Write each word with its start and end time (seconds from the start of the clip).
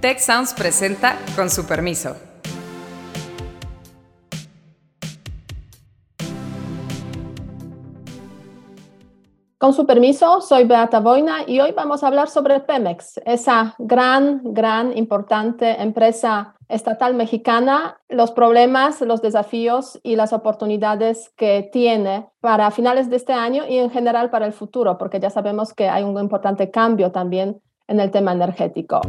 Tech 0.00 0.20
Sounds 0.20 0.54
presenta 0.54 1.16
con 1.34 1.50
su 1.50 1.66
permiso. 1.66 2.14
Con 9.58 9.72
su 9.72 9.86
permiso, 9.86 10.40
soy 10.40 10.66
Beata 10.66 11.00
Boina 11.00 11.38
y 11.48 11.58
hoy 11.58 11.72
vamos 11.72 12.04
a 12.04 12.06
hablar 12.06 12.28
sobre 12.28 12.60
Pemex, 12.60 13.20
esa 13.26 13.74
gran, 13.78 14.40
gran, 14.44 14.96
importante 14.96 15.82
empresa 15.82 16.54
estatal 16.68 17.14
mexicana, 17.14 17.98
los 18.08 18.30
problemas, 18.30 19.00
los 19.00 19.20
desafíos 19.20 19.98
y 20.04 20.14
las 20.14 20.32
oportunidades 20.32 21.32
que 21.36 21.68
tiene 21.72 22.28
para 22.40 22.70
finales 22.70 23.10
de 23.10 23.16
este 23.16 23.32
año 23.32 23.64
y 23.68 23.78
en 23.78 23.90
general 23.90 24.30
para 24.30 24.46
el 24.46 24.52
futuro, 24.52 24.96
porque 24.96 25.18
ya 25.18 25.30
sabemos 25.30 25.74
que 25.74 25.88
hay 25.88 26.04
un 26.04 26.16
importante 26.20 26.70
cambio 26.70 27.10
también 27.10 27.60
en 27.88 27.98
el 27.98 28.12
tema 28.12 28.30
energético. 28.30 29.00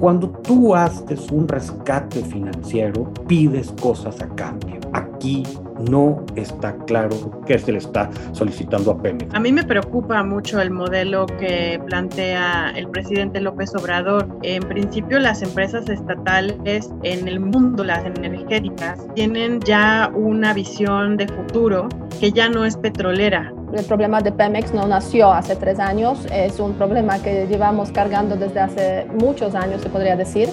Cuando 0.00 0.30
tú 0.30 0.74
haces 0.74 1.30
un 1.30 1.46
rescate 1.46 2.22
financiero, 2.22 3.12
pides 3.28 3.70
cosas 3.82 4.18
a 4.22 4.28
cambio. 4.34 4.80
Aquí 4.94 5.42
no 5.90 6.24
está 6.36 6.74
claro 6.86 7.42
qué 7.46 7.58
se 7.58 7.72
le 7.72 7.78
está 7.78 8.08
solicitando 8.32 8.92
a 8.92 9.02
Pemex. 9.02 9.34
A 9.34 9.40
mí 9.40 9.52
me 9.52 9.62
preocupa 9.62 10.22
mucho 10.22 10.58
el 10.58 10.70
modelo 10.70 11.26
que 11.26 11.78
plantea 11.84 12.72
el 12.76 12.88
presidente 12.88 13.42
López 13.42 13.74
Obrador. 13.74 14.26
En 14.42 14.62
principio, 14.62 15.18
las 15.18 15.42
empresas 15.42 15.86
estatales 15.90 16.90
en 17.02 17.28
el 17.28 17.38
mundo, 17.38 17.84
las 17.84 18.02
energéticas, 18.06 19.06
tienen 19.14 19.60
ya 19.60 20.10
una 20.14 20.54
visión 20.54 21.18
de 21.18 21.28
futuro 21.28 21.90
que 22.18 22.32
ya 22.32 22.48
no 22.48 22.64
es 22.64 22.74
petrolera. 22.78 23.52
El 23.72 23.84
problema 23.84 24.20
de 24.20 24.32
Pemex 24.32 24.74
no 24.74 24.84
nació 24.88 25.30
hace 25.30 25.54
tres 25.54 25.78
años, 25.78 26.26
es 26.32 26.58
un 26.58 26.74
problema 26.74 27.22
que 27.22 27.46
llevamos 27.46 27.92
cargando 27.92 28.34
desde 28.34 28.58
hace 28.58 29.04
muchos 29.04 29.54
años, 29.54 29.80
se 29.80 29.88
podría 29.88 30.16
decir. 30.16 30.48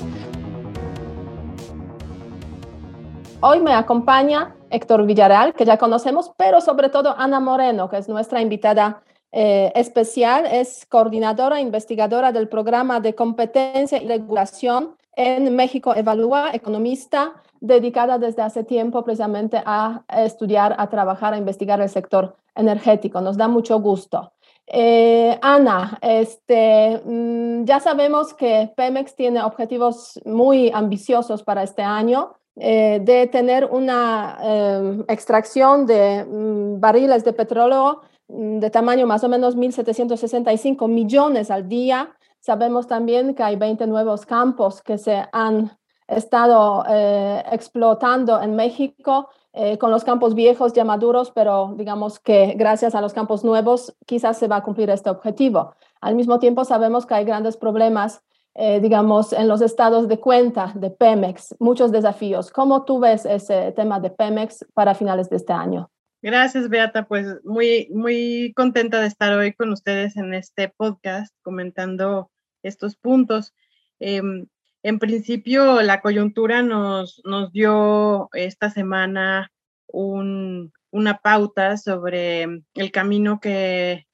Hoy 3.41 3.59
me 3.59 3.73
acompaña 3.73 4.55
Héctor 4.69 5.07
Villarreal, 5.07 5.55
que 5.55 5.65
ya 5.65 5.77
conocemos, 5.77 6.31
pero 6.37 6.61
sobre 6.61 6.89
todo 6.89 7.15
Ana 7.17 7.39
Moreno, 7.39 7.89
que 7.89 7.97
es 7.97 8.07
nuestra 8.07 8.39
invitada 8.39 9.01
eh, 9.31 9.71
especial, 9.73 10.45
es 10.45 10.85
coordinadora 10.85 11.57
e 11.57 11.61
investigadora 11.61 12.31
del 12.31 12.47
programa 12.47 12.99
de 12.99 13.15
competencia 13.15 13.99
y 13.99 14.07
regulación 14.07 14.95
en 15.15 15.55
México 15.55 15.95
Evalúa, 15.95 16.51
economista, 16.53 17.33
dedicada 17.61 18.19
desde 18.19 18.43
hace 18.43 18.63
tiempo 18.63 19.03
precisamente 19.03 19.59
a 19.65 20.03
estudiar, 20.17 20.75
a 20.77 20.87
trabajar, 20.87 21.33
a 21.33 21.37
investigar 21.37 21.81
el 21.81 21.89
sector 21.89 22.35
energético. 22.57 23.21
Nos 23.21 23.37
da 23.37 23.47
mucho 23.47 23.79
gusto. 23.79 24.33
Eh, 24.65 25.39
Ana, 25.41 25.97
este, 26.01 27.01
mm, 27.05 27.63
ya 27.63 27.79
sabemos 27.79 28.33
que 28.33 28.73
Pemex 28.75 29.15
tiene 29.15 29.41
objetivos 29.41 30.19
muy 30.25 30.71
ambiciosos 30.73 31.43
para 31.43 31.63
este 31.63 31.83
año. 31.83 32.33
Eh, 32.59 32.99
de 33.03 33.27
tener 33.27 33.65
una 33.65 34.39
em, 34.41 35.05
extracción 35.07 35.85
de 35.85 36.25
mm, 36.25 36.79
barriles 36.79 37.23
de 37.23 37.31
petróleo 37.31 38.01
mm, 38.29 38.57
de 38.57 38.69
tamaño 38.71 39.05
más 39.05 39.23
o 39.23 39.29
menos 39.29 39.55
1.765 39.55 40.87
millones 40.87 41.51
al 41.51 41.69
día. 41.69 42.15
Sabemos 42.39 42.87
también 42.87 43.35
que 43.35 43.43
hay 43.43 43.57
20 43.57 43.85
nuevos 43.85 44.25
campos 44.25 44.81
que 44.81 44.97
se 44.97 45.23
han 45.31 45.77
estado 46.07 46.83
eh, 46.89 47.43
explotando 47.51 48.41
en 48.41 48.55
México 48.55 49.29
eh, 49.59 49.79
con 49.79 49.89
los 49.89 50.03
campos 50.03 50.35
viejos 50.35 50.73
ya 50.73 50.85
maduros, 50.85 51.31
pero 51.31 51.73
digamos 51.75 52.19
que 52.19 52.53
gracias 52.55 52.93
a 52.93 53.01
los 53.01 53.13
campos 53.13 53.43
nuevos 53.43 53.97
quizás 54.05 54.37
se 54.37 54.47
va 54.47 54.57
a 54.57 54.63
cumplir 54.63 54.91
este 54.91 55.09
objetivo. 55.09 55.75
Al 55.99 56.13
mismo 56.13 56.37
tiempo 56.37 56.63
sabemos 56.63 57.07
que 57.07 57.15
hay 57.15 57.25
grandes 57.25 57.57
problemas, 57.57 58.21
eh, 58.53 58.79
digamos, 58.79 59.33
en 59.33 59.47
los 59.47 59.61
estados 59.61 60.07
de 60.07 60.19
cuenta 60.19 60.73
de 60.75 60.91
Pemex, 60.91 61.55
muchos 61.57 61.91
desafíos. 61.91 62.51
¿Cómo 62.51 62.85
tú 62.85 62.99
ves 62.99 63.25
ese 63.25 63.71
tema 63.71 63.99
de 63.99 64.11
Pemex 64.11 64.63
para 64.75 64.93
finales 64.93 65.27
de 65.31 65.37
este 65.37 65.53
año? 65.53 65.89
Gracias, 66.21 66.69
Beata. 66.69 67.07
Pues 67.07 67.25
muy, 67.43 67.89
muy 67.91 68.53
contenta 68.55 69.01
de 69.01 69.07
estar 69.07 69.33
hoy 69.33 69.53
con 69.53 69.71
ustedes 69.71 70.17
en 70.17 70.35
este 70.35 70.69
podcast 70.69 71.33
comentando 71.41 72.29
estos 72.61 72.95
puntos. 72.95 73.55
Em, 73.99 74.45
en 74.87 74.99
principio, 74.99 75.81
la 75.81 75.99
coyuntura 75.99 76.61
nos, 76.61 77.21
nos 77.25 77.51
dio 77.51 78.29
esta 78.31 78.69
semana 78.69 79.51
una 79.91 81.17
pauta 81.21 81.75
sobre 81.75 82.43
el 82.73 82.91
camino 82.93 83.41
que, 83.41 84.07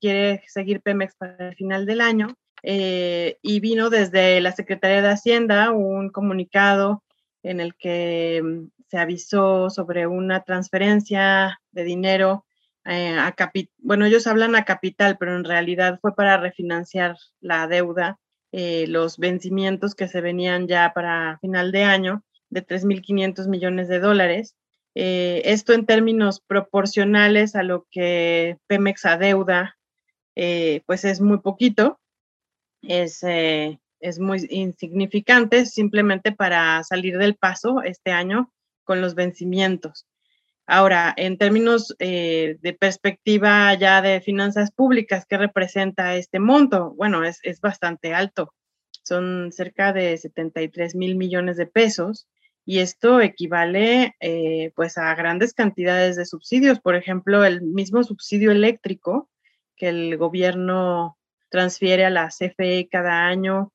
quiere 0.00 0.44
seguir 0.46 0.82
Pemex 0.82 1.16
para 1.16 1.48
el 1.48 1.56
final 1.56 1.84
del 1.84 2.00
año. 2.00 2.28
Eh, 2.62 3.38
y 3.42 3.58
vino 3.58 3.90
desde 3.90 4.40
la 4.40 4.52
Secretaría 4.52 5.02
de 5.02 5.08
Hacienda 5.08 5.72
un 5.72 6.10
comunicado 6.10 7.02
en 7.42 7.58
el 7.58 7.74
que 7.74 8.40
mm, 8.44 8.68
se 8.88 8.98
avisó 8.98 9.68
sobre 9.68 10.06
una 10.06 10.44
transferencia 10.44 11.60
de 11.72 11.82
dinero 11.82 12.44
eh, 12.84 13.18
a 13.18 13.32
capital. 13.32 13.74
Bueno, 13.78 14.04
ellos 14.04 14.28
hablan 14.28 14.54
a 14.54 14.64
capital, 14.64 15.16
pero 15.18 15.34
en 15.34 15.44
realidad 15.44 15.98
fue 16.00 16.14
para 16.14 16.36
refinanciar 16.36 17.16
la 17.40 17.66
deuda 17.66 18.20
eh, 18.52 18.86
los 18.88 19.18
vencimientos 19.18 19.94
que 19.94 20.08
se 20.08 20.20
venían 20.20 20.66
ya 20.66 20.92
para 20.92 21.38
final 21.40 21.70
de 21.70 21.84
año 21.84 22.24
de 22.48 22.66
3.500 22.66 23.48
millones 23.48 23.88
de 23.88 24.00
dólares. 24.00 24.56
Eh, 24.96 25.42
esto 25.44 25.72
en 25.72 25.86
términos 25.86 26.40
proporcionales 26.40 27.54
a 27.54 27.62
lo 27.62 27.86
que 27.90 28.58
Pemex 28.66 29.06
adeuda, 29.06 29.78
eh, 30.34 30.82
pues 30.86 31.04
es 31.04 31.20
muy 31.20 31.38
poquito, 31.38 32.00
es, 32.82 33.22
es 33.22 34.18
muy 34.18 34.46
insignificante, 34.50 35.64
simplemente 35.66 36.32
para 36.32 36.82
salir 36.82 37.18
del 37.18 37.36
paso 37.36 37.82
este 37.82 38.10
año 38.10 38.52
con 38.82 39.00
los 39.00 39.14
vencimientos. 39.14 40.06
Ahora, 40.72 41.12
en 41.16 41.36
términos 41.36 41.96
eh, 41.98 42.56
de 42.60 42.72
perspectiva 42.74 43.74
ya 43.74 44.00
de 44.02 44.20
finanzas 44.20 44.70
públicas, 44.70 45.26
¿qué 45.28 45.36
representa 45.36 46.14
este 46.14 46.38
monto? 46.38 46.94
Bueno, 46.96 47.24
es, 47.24 47.40
bastante 47.60 48.14
alto. 48.14 48.54
Son 49.02 49.50
cerca 49.50 49.92
de 49.92 50.16
73 50.16 50.94
mil 50.94 51.16
millones 51.16 51.56
de 51.56 51.66
pesos 51.66 52.28
y 52.64 52.78
esto 52.78 53.20
equivale 53.20 54.14
eh, 54.20 54.70
pues 54.76 54.96
a 54.96 55.12
grandes 55.16 55.54
cantidades 55.54 56.14
de 56.14 56.24
subsidios. 56.24 56.78
Por 56.78 56.94
ejemplo, 56.94 57.44
el 57.44 57.62
mismo 57.62 58.04
subsidio 58.04 58.52
eléctrico 58.52 59.28
que 59.74 59.88
el 59.88 60.16
gobierno 60.18 61.18
transfiere 61.48 62.04
a 62.04 62.10
la 62.10 62.28
CFE 62.28 62.86
cada 62.88 63.26
año, 63.26 63.72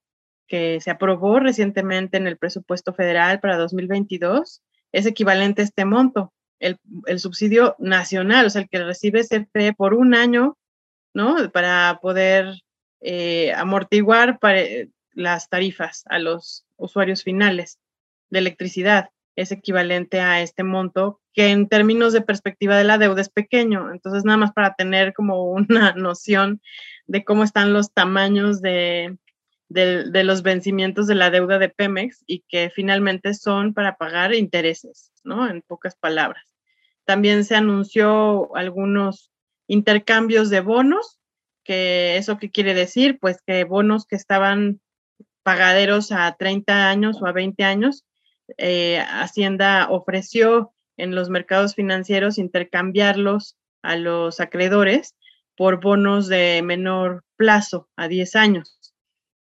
que 0.47 0.79
se 0.79 0.91
aprobó 0.91 1.41
recientemente 1.41 2.15
en 2.15 2.27
el 2.27 2.37
presupuesto 2.37 2.93
federal 2.93 3.41
para 3.41 3.57
2022, 3.57 4.63
es 4.93 5.05
equivalente 5.05 5.61
a 5.61 5.65
este 5.65 5.83
monto 5.83 6.31
el, 6.59 6.79
subsidio 7.19 7.75
nacional, 7.79 8.45
o 8.45 8.49
sea, 8.49 8.61
el 8.61 8.69
que 8.69 8.83
recibe 8.83 9.23
CFE 9.23 9.73
por 9.73 9.93
un 9.93 10.15
año, 10.15 10.57
¿no? 11.13 11.51
Para 11.51 11.99
poder 12.01 12.61
eh, 13.01 13.53
amortiguar 13.53 14.39
las 15.13 15.49
tarifas 15.49 16.03
a 16.07 16.19
los 16.19 16.65
usuarios 16.77 17.23
finales 17.23 17.79
de 18.29 18.39
electricidad. 18.39 19.09
Es 19.35 19.51
equivalente 19.51 20.21
a 20.21 20.41
este 20.41 20.63
monto 20.63 21.21
que 21.33 21.49
en 21.49 21.67
términos 21.67 22.13
de 22.13 22.21
perspectiva 22.21 22.77
de 22.77 22.85
la 22.85 22.97
deuda 22.97 23.21
es 23.21 23.29
pequeño. 23.29 23.91
Entonces, 23.91 24.23
nada 24.23 24.37
más 24.37 24.53
para 24.53 24.75
tener 24.75 25.13
como 25.13 25.51
una 25.51 25.93
noción 25.95 26.61
de 27.07 27.23
cómo 27.23 27.43
están 27.43 27.73
los 27.73 27.91
tamaños 27.91 28.61
de, 28.61 29.17
de, 29.69 30.23
los 30.23 30.43
vencimientos 30.43 31.07
de 31.07 31.15
la 31.15 31.29
deuda 31.29 31.59
de 31.59 31.69
Pemex 31.69 32.23
y 32.27 32.43
que 32.47 32.69
finalmente 32.69 33.33
son 33.33 33.73
para 33.73 33.97
pagar 33.97 34.33
intereses, 34.33 35.11
¿no? 35.23 35.47
En 35.49 35.61
pocas 35.61 35.95
palabras. 35.95 36.43
También 37.05 37.45
se 37.45 37.55
anunció 37.55 38.55
algunos 38.55 39.31
intercambios 39.67 40.49
de 40.49 40.61
bonos, 40.61 41.19
que 41.63 42.17
eso 42.17 42.37
qué 42.37 42.51
quiere 42.51 42.73
decir, 42.73 43.19
pues 43.19 43.41
que 43.45 43.63
bonos 43.63 44.05
que 44.05 44.15
estaban 44.15 44.81
pagaderos 45.43 46.11
a 46.11 46.35
30 46.37 46.89
años 46.89 47.21
o 47.21 47.27
a 47.27 47.31
20 47.31 47.63
años, 47.63 48.05
eh, 48.57 49.03
Hacienda 49.07 49.87
ofreció 49.89 50.73
en 50.97 51.13
los 51.13 51.29
mercados 51.29 51.75
financieros 51.75 52.37
intercambiarlos 52.37 53.57
a 53.81 53.95
los 53.95 54.39
acreedores 54.39 55.15
por 55.57 55.81
bonos 55.81 56.27
de 56.27 56.61
menor 56.63 57.23
plazo, 57.37 57.89
a 57.95 58.07
10 58.07 58.35
años. 58.35 58.74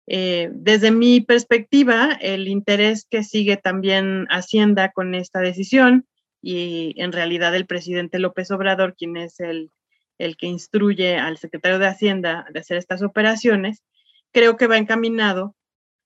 Eh, 0.06 0.50
desde 0.52 0.90
mi 0.90 1.20
perspectiva, 1.20 2.16
el 2.20 2.48
interés 2.48 3.06
que 3.10 3.24
sigue 3.24 3.56
también 3.56 4.26
Hacienda 4.30 4.92
con 4.92 5.14
esta 5.14 5.40
decisión 5.40 6.06
y 6.40 6.94
en 6.96 7.12
realidad 7.12 7.54
el 7.56 7.66
presidente 7.66 8.18
López 8.18 8.50
Obrador, 8.50 8.94
quien 8.96 9.16
es 9.16 9.40
el, 9.40 9.70
el 10.18 10.36
que 10.36 10.46
instruye 10.46 11.16
al 11.16 11.38
secretario 11.38 11.78
de 11.78 11.88
Hacienda 11.88 12.46
de 12.52 12.60
hacer 12.60 12.76
estas 12.76 13.02
operaciones, 13.02 13.82
creo 14.32 14.56
que 14.56 14.68
va 14.68 14.78
encaminado 14.78 15.56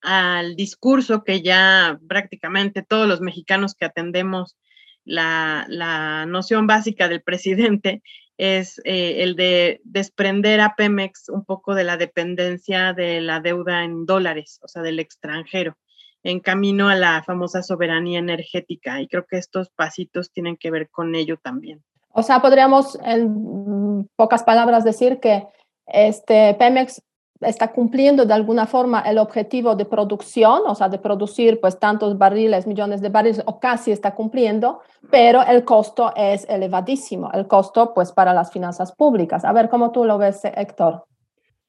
al 0.03 0.57
discurso 0.57 1.25
que 1.25 1.43
ya 1.43 2.01
prácticamente 2.09 2.83
todos 2.83 3.07
los 3.07 3.21
mexicanos 3.21 3.75
que 3.75 3.85
atendemos 3.85 4.57
la, 5.05 5.67
la 5.69 6.25
noción 6.27 6.67
básica 6.67 7.09
del 7.09 7.23
presidente 7.23 8.03
es 8.41 8.81
eh, 8.85 9.23
el 9.23 9.37
de 9.37 9.83
desprender 9.85 10.63
a 10.63 10.75
Pemex 10.75 11.29
un 11.29 11.45
poco 11.45 11.75
de 11.75 11.85
la 11.85 11.99
dependencia 11.99 12.95
de 12.95 13.21
la 13.21 13.41
deuda 13.41 13.85
en 13.85 14.07
dólares, 14.07 14.59
o 14.63 14.69
sea, 14.69 14.81
del 14.81 14.99
extranjero, 14.99 15.77
en 16.23 16.41
camino 16.41 16.89
a 16.89 16.97
la 16.97 17.23
famosa 17.23 17.63
soberanía 17.63 18.19
energética. 18.19 18.99
Y 19.03 19.09
creo 19.09 19.27
que 19.27 19.37
estos 19.37 19.69
pasitos 19.69 20.33
tienen 20.33 20.57
que 20.57 20.71
ver 20.71 20.89
con 20.89 21.15
ello 21.15 21.37
también. 21.43 21.85
O 22.13 22.23
sea, 22.23 22.41
podríamos 22.41 22.99
en 23.05 24.09
pocas 24.17 24.43
palabras 24.43 24.85
decir 24.85 25.21
que 25.21 25.47
este 25.87 26.55
Pemex 26.55 27.03
está 27.41 27.73
cumpliendo 27.73 28.27
de 28.27 28.35
alguna 28.35 28.67
forma 28.67 29.01
el 29.01 29.19
objetivo 29.19 29.75
de 29.75 29.85
producción, 29.87 30.63
o 30.67 30.75
sea, 30.75 30.89
de 30.89 30.99
producir 30.99 31.61
pues 31.61 31.79
tantos 31.79 32.19
barriles, 32.19 32.67
millones 32.67 33.01
de 33.01 33.09
barriles, 33.09 33.43
o 33.47 33.59
casi 33.59 33.93
está 33.93 34.15
cumpliendo, 34.15 34.81
pero 35.11 35.43
el 35.43 35.65
costo 35.65 36.13
es 36.17 36.47
elevadísimo, 36.49 37.31
el 37.33 37.47
costo 37.47 37.95
pues 37.95 38.13
para 38.13 38.35
las 38.35 38.53
finanzas 38.53 38.93
públicas. 38.93 39.45
A 39.45 39.53
ver, 39.53 39.69
¿cómo 39.69 39.91
tú 39.91 40.05
lo 40.05 40.19
ves, 40.19 40.43
Héctor? 40.45 41.05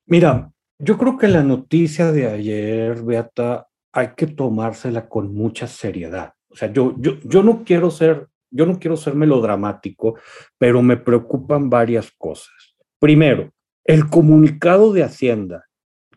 Mira, 0.05 0.51
yo 0.77 0.97
creo 0.97 1.17
que 1.17 1.27
la 1.27 1.43
noticia 1.43 2.11
de 2.11 2.27
ayer, 2.27 3.01
Beata, 3.01 3.67
hay 3.93 4.09
que 4.15 4.27
tomársela 4.27 5.07
con 5.07 5.33
mucha 5.33 5.67
seriedad. 5.67 6.33
O 6.49 6.55
sea, 6.55 6.71
yo, 6.71 6.95
yo, 6.97 7.13
yo 7.23 7.43
no 7.43 7.63
quiero 7.63 7.91
ser, 7.91 8.27
yo 8.49 8.65
no 8.65 8.77
quiero 8.77 8.97
ser 8.97 9.15
melodramático, 9.15 10.15
pero 10.57 10.81
me 10.81 10.97
preocupan 10.97 11.69
varias 11.69 12.11
cosas. 12.11 12.75
Primero, 12.99 13.51
el 13.83 14.09
comunicado 14.09 14.93
de 14.93 15.03
Hacienda, 15.03 15.65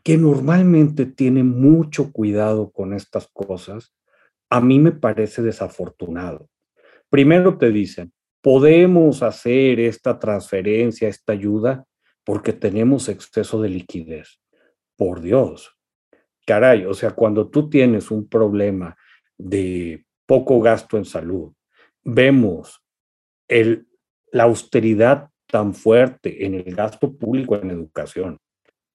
que 0.03 0.19
normalmente 0.19 1.07
tiene 1.07 1.43
mucho 1.43 2.13
cuidado 2.13 2.71
con 2.71 2.93
estas 2.93 3.29
cosas, 3.33 3.95
a 4.51 4.61
mí 4.61 4.79
me 4.79 4.93
parece 4.93 5.43
desafortunado. 5.43 6.49
Primero 7.09 7.57
te 7.57 7.71
dicen, 7.71 8.13
podemos 8.43 9.23
hacer 9.23 9.81
esta 9.81 10.19
transferencia, 10.19 11.09
esta 11.09 11.33
ayuda, 11.33 11.87
porque 12.25 12.53
tenemos 12.53 13.09
exceso 13.09 13.61
de 13.63 13.71
liquidez. 13.71 14.41
Por 14.97 15.21
Dios. 15.21 15.77
Caray, 16.47 16.85
o 16.85 16.95
sea, 16.95 17.13
cuando 17.13 17.49
tú 17.49 17.71
tienes 17.71 18.11
un 18.11 18.29
problema 18.29 18.97
de 19.39 20.05
poco 20.27 20.61
gasto 20.61 20.99
en 20.99 21.05
salud, 21.05 21.53
vemos 22.03 22.83
el, 23.49 23.89
la 24.31 24.45
austeridad 24.45 25.31
tan 25.55 25.73
fuerte 25.73 26.45
en 26.45 26.55
el 26.55 26.75
gasto 26.75 27.17
público 27.17 27.55
en 27.55 27.71
educación, 27.71 28.39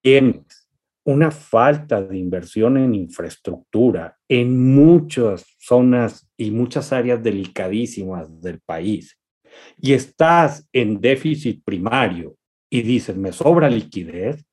tienes 0.03 0.69
una 1.05 1.31
falta 1.31 2.01
de 2.01 2.17
inversión 2.17 2.75
en 2.75 2.93
infraestructura 2.95 4.17
en 4.27 4.75
muchas 4.75 5.45
zonas 5.57 6.29
y 6.35 6.51
muchas 6.51 6.91
áreas 6.91 7.23
delicadísimas 7.23 8.41
del 8.41 8.59
país, 8.59 9.17
y 9.77 9.93
estás 9.93 10.67
en 10.73 10.99
déficit 10.99 11.63
primario 11.63 12.35
y 12.69 12.81
dices, 12.81 13.15
me 13.15 13.31
sobra 13.31 13.69
liquidez, 13.69 14.45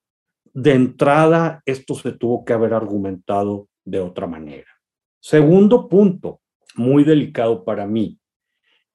de 0.54 0.74
entrada 0.74 1.60
esto 1.66 1.96
se 1.96 2.12
tuvo 2.12 2.44
que 2.44 2.52
haber 2.52 2.72
argumentado 2.72 3.66
de 3.84 3.98
otra 3.98 4.28
manera. 4.28 4.70
Segundo 5.18 5.88
punto, 5.88 6.40
muy 6.76 7.02
delicado 7.02 7.64
para 7.64 7.84
mí, 7.84 8.16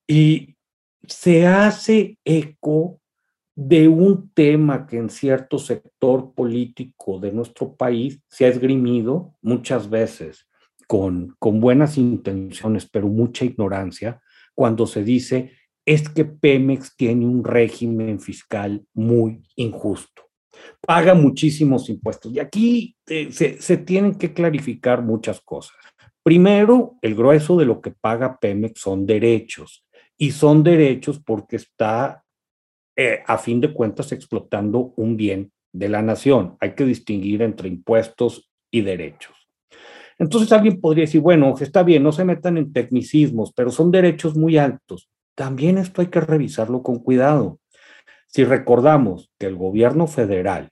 y 0.08 0.56
se 1.06 1.46
hace 1.46 2.18
eco 2.24 3.01
de 3.56 3.88
un 3.88 4.32
tema 4.34 4.88
que 4.88 4.98
en 4.98 5.10
cierto 5.10 5.60
sector 5.60 6.34
político 6.34 7.20
de 7.20 7.32
nuestro 7.32 7.76
país 7.76 8.22
se 8.28 8.46
ha 8.46 8.48
esgrimido 8.48 9.36
muchas 9.42 9.90
veces 9.90 10.48
con, 10.88 11.36
con 11.40 11.60
buenas 11.60 11.98
intenciones, 11.98 12.90
pero 12.90 13.08
mucha 13.08 13.46
ignorancia, 13.46 14.22
cuando 14.56 14.86
se 14.86 15.04
dice 15.04 15.52
es 15.86 16.08
que 16.10 16.26
Pemex 16.26 16.96
tiene 16.96 17.26
un 17.26 17.44
régimen 17.44 18.20
fiscal 18.20 18.86
muy 18.94 19.42
injusto. 19.56 20.24
Paga 20.80 21.14
muchísimos 21.14 21.90
impuestos. 21.90 22.32
Y 22.34 22.40
aquí 22.40 22.96
eh, 23.08 23.32
se, 23.32 23.62
se 23.62 23.78
tienen 23.78 24.16
que 24.16 24.34
clarificar 24.34 25.02
muchas 25.02 25.42
cosas. 25.42 25.76
Primero, 26.24 26.98
el 27.02 27.16
grueso 27.16 27.58
de 27.58 27.66
lo 27.66 27.82
que 27.82 27.92
paga 27.92 28.38
Pemex 28.40 28.80
son 28.80 29.06
derechos. 29.06 29.86
Y 30.18 30.32
son 30.32 30.64
derechos 30.64 31.20
porque 31.20 31.56
está 31.56 32.21
eh, 33.04 33.24
a 33.26 33.38
fin 33.38 33.60
de 33.60 33.74
cuentas 33.74 34.12
explotando 34.12 34.94
un 34.96 35.18
bien 35.18 35.52
de 35.74 35.90
la 35.90 36.02
nación. 36.02 36.58
Hay 36.60 36.76
que 36.76 36.86
distinguir 36.86 37.42
entre 37.42 37.68
impuestos 37.68 38.52
y 38.70 38.82
derechos. 38.82 39.36
Entonces 40.20 40.52
alguien 40.52 40.80
podría 40.80 41.06
decir, 41.06 41.22
bueno, 41.22 41.56
está 41.60 41.82
bien, 41.82 42.04
no 42.04 42.12
se 42.12 42.26
metan 42.26 42.58
en 42.58 42.72
tecnicismos, 42.72 43.54
pero 43.56 43.72
son 43.72 43.90
derechos 43.90 44.36
muy 44.36 44.58
altos. 44.58 45.10
También 45.36 45.80
esto 45.80 46.02
hay 46.02 46.08
que 46.08 46.22
revisarlo 46.22 46.84
con 46.84 47.00
cuidado. 47.00 47.60
Si 48.28 48.44
recordamos 48.44 49.32
que 49.40 49.48
el 49.48 49.56
gobierno 49.56 50.06
federal 50.06 50.70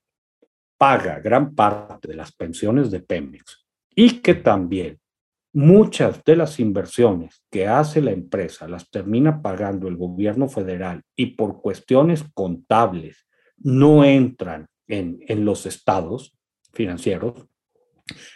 paga 0.77 1.19
gran 1.19 1.55
parte 1.55 2.09
de 2.09 2.15
las 2.15 2.31
pensiones 2.31 2.91
de 2.91 2.99
Pemex 2.99 3.65
y 3.95 4.21
que 4.21 4.35
también 4.35 4.99
Muchas 5.51 6.23
de 6.23 6.35
las 6.35 6.59
inversiones 6.59 7.43
que 7.49 7.67
hace 7.67 8.01
la 8.01 8.11
empresa 8.11 8.67
las 8.67 8.89
termina 8.91 9.41
pagando 9.41 9.87
el 9.87 9.97
gobierno 9.97 10.47
federal 10.47 11.01
y 11.15 11.27
por 11.35 11.61
cuestiones 11.61 12.23
contables 12.33 13.27
no 13.57 14.03
entran 14.03 14.67
en, 14.87 15.45
los 15.45 15.65
estados 15.65 16.37
financieros, 16.73 17.47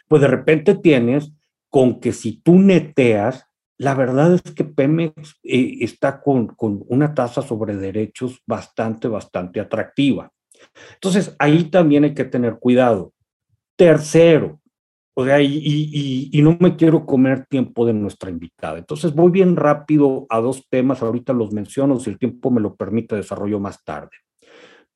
pues 0.08 0.22
de 0.22 0.28
repente 0.28 0.76
tienes 0.76 1.32
con 1.70 2.00
que 2.00 2.14
si 2.14 2.42
tú 2.42 2.60
neteas, 2.60 3.46
la 3.78 3.96
verdad 3.96 4.34
es 4.34 4.54
que 4.54 4.64
Pemex 4.64 5.40
eh, 5.44 5.78
está 5.82 6.22
con, 6.22 6.48
con 6.48 6.84
una 6.88 7.14
tasa 7.14 7.42
sobre 7.42 7.76
derechos 7.76 8.42
bastante, 8.46 9.08
bastante 9.08 9.60
atractiva. 9.60 10.32
Entonces, 10.96 11.36
ahí 11.40 11.66
también 11.66 12.04
hay 12.04 12.14
que 12.14 12.26
tener 12.26 12.58
cuidado. 12.60 13.14
Tercero, 13.76 14.62
o 15.16 15.26
sea, 15.26 15.40
y, 15.42 16.32
no 16.42 16.58
me 16.60 16.76
quiero 16.76 17.06
comer 17.06 17.46
tiempo 17.48 17.86
de 17.86 17.94
nuestra 17.94 18.32
invitada. 18.32 18.80
Entonces 18.80 19.14
voy 19.14 19.32
bien 19.32 19.56
rápido 19.56 20.26
a 20.30 20.40
dos 20.40 20.68
temas, 20.70 21.04
ahorita 21.04 21.34
los 21.34 21.54
menciono, 21.54 22.00
si 22.00 22.10
el 22.10 22.18
tiempo 22.18 22.50
me 22.50 22.62
lo 22.62 22.76
permite, 22.76 23.16
desarrollo 23.16 23.60
más 23.60 23.84
tarde. 23.84 24.12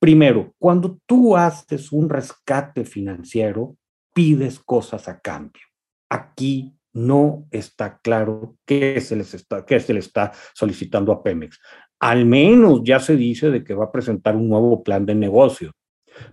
Primero, 0.00 0.54
cuando 0.58 0.98
tú 1.06 1.36
haces 1.36 1.92
un 1.92 2.08
rescate 2.08 2.84
financiero, 2.84 3.76
pides 4.12 4.58
cosas 4.58 5.08
a 5.08 5.20
cambio. 5.20 5.62
Aquí 6.10 6.74
no 6.92 7.46
está 7.52 7.98
claro 7.98 8.56
qué 8.66 9.00
se, 9.00 9.14
les 9.14 9.34
está, 9.34 9.64
qué 9.64 9.78
se 9.78 9.92
le 9.92 10.00
está 10.00 10.32
solicitando 10.52 11.12
a 11.12 11.22
Pemex. 11.22 11.60
Al 12.00 12.26
menos 12.26 12.80
ya 12.82 12.98
se 12.98 13.16
dice 13.16 13.50
de 13.50 13.62
que 13.62 13.74
va 13.74 13.86
a 13.86 13.92
presentar 13.92 14.34
un 14.34 14.48
nuevo 14.48 14.82
plan 14.82 15.06
de 15.06 15.14
negocio, 15.14 15.72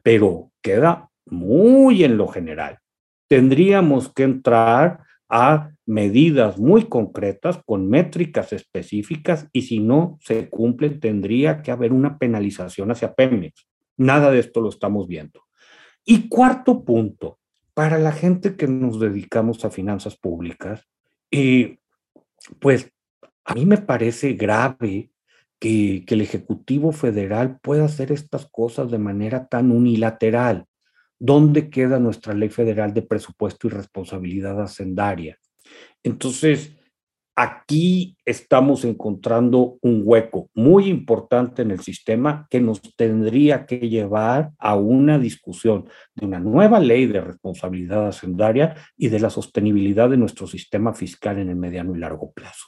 pero 0.02 0.52
queda 0.62 1.10
muy 1.26 2.04
en 2.04 2.18
lo 2.18 2.28
general 2.28 2.80
tendríamos 3.28 4.14
que 4.14 4.24
entrar 4.24 5.04
a 5.30 5.72
medidas 5.86 6.58
muy 6.58 6.86
concretas 6.86 7.60
con 7.66 7.90
métricas 7.90 8.54
específicas 8.54 9.48
y 9.52 9.64
si 9.64 9.80
no 9.80 10.18
se 10.22 10.50
cumplen 10.50 11.00
tendría 11.00 11.62
que 11.62 11.72
haber 11.72 11.94
una 11.94 12.18
penalización 12.18 12.92
hacia 12.92 13.14
Pemex. 13.14 13.68
Nada 13.98 14.32
de 14.32 14.40
esto 14.40 14.62
lo 14.62 14.70
estamos 14.70 15.08
viendo. 15.08 15.44
Y 16.04 16.28
cuarto 16.28 16.84
punto, 16.84 17.40
para 17.74 17.98
la 17.98 18.12
gente 18.12 18.56
que 18.56 18.68
nos 18.68 19.00
dedicamos 19.00 19.66
a 19.66 19.70
finanzas 19.70 20.18
públicas, 20.18 20.88
eh, 21.32 21.80
pues 22.60 22.92
a 23.44 23.54
mí 23.54 23.66
me 23.66 23.78
parece 23.78 24.34
grave 24.34 25.12
que, 25.60 26.04
que 26.06 26.14
el 26.14 26.22
Ejecutivo 26.22 26.92
Federal 26.92 27.60
pueda 27.62 27.86
hacer 27.86 28.12
estas 28.12 28.48
cosas 28.50 28.92
de 28.92 29.00
manera 29.00 29.48
tan 29.48 29.72
unilateral. 29.72 30.66
¿Dónde 31.20 31.70
queda 31.70 32.00
nuestra 32.00 32.34
ley 32.34 32.50
federal 32.50 32.94
de 32.94 33.02
presupuesto 33.02 33.68
y 33.68 33.72
responsabilidad 33.72 34.62
hacendaria? 34.62 35.38
Entonces, 36.04 36.76
aquí 37.36 38.16
estamos 38.26 38.86
encontrando 38.86 39.78
un 39.82 40.02
hueco 40.06 40.50
muy 40.54 40.88
importante 40.88 41.62
en 41.62 41.72
el 41.72 41.82
sistema 41.82 42.48
que 42.50 42.62
nos 42.62 42.82
tendría 42.96 43.66
que 43.66 43.90
llevar 43.90 44.52
a 44.58 44.76
una 44.76 45.20
discusión 45.20 45.90
de 46.16 46.26
una 46.26 46.40
nueva 46.40 46.80
ley 46.80 47.06
de 47.06 47.22
responsabilidad 47.22 48.08
hacendaria 48.08 48.76
y 48.98 49.10
de 49.10 49.20
la 49.20 49.30
sostenibilidad 49.30 50.10
de 50.10 50.18
nuestro 50.18 50.48
sistema 50.48 50.94
fiscal 50.94 51.40
en 51.40 51.50
el 51.50 51.56
mediano 51.56 51.96
y 51.96 52.00
largo 52.00 52.32
plazo. 52.32 52.68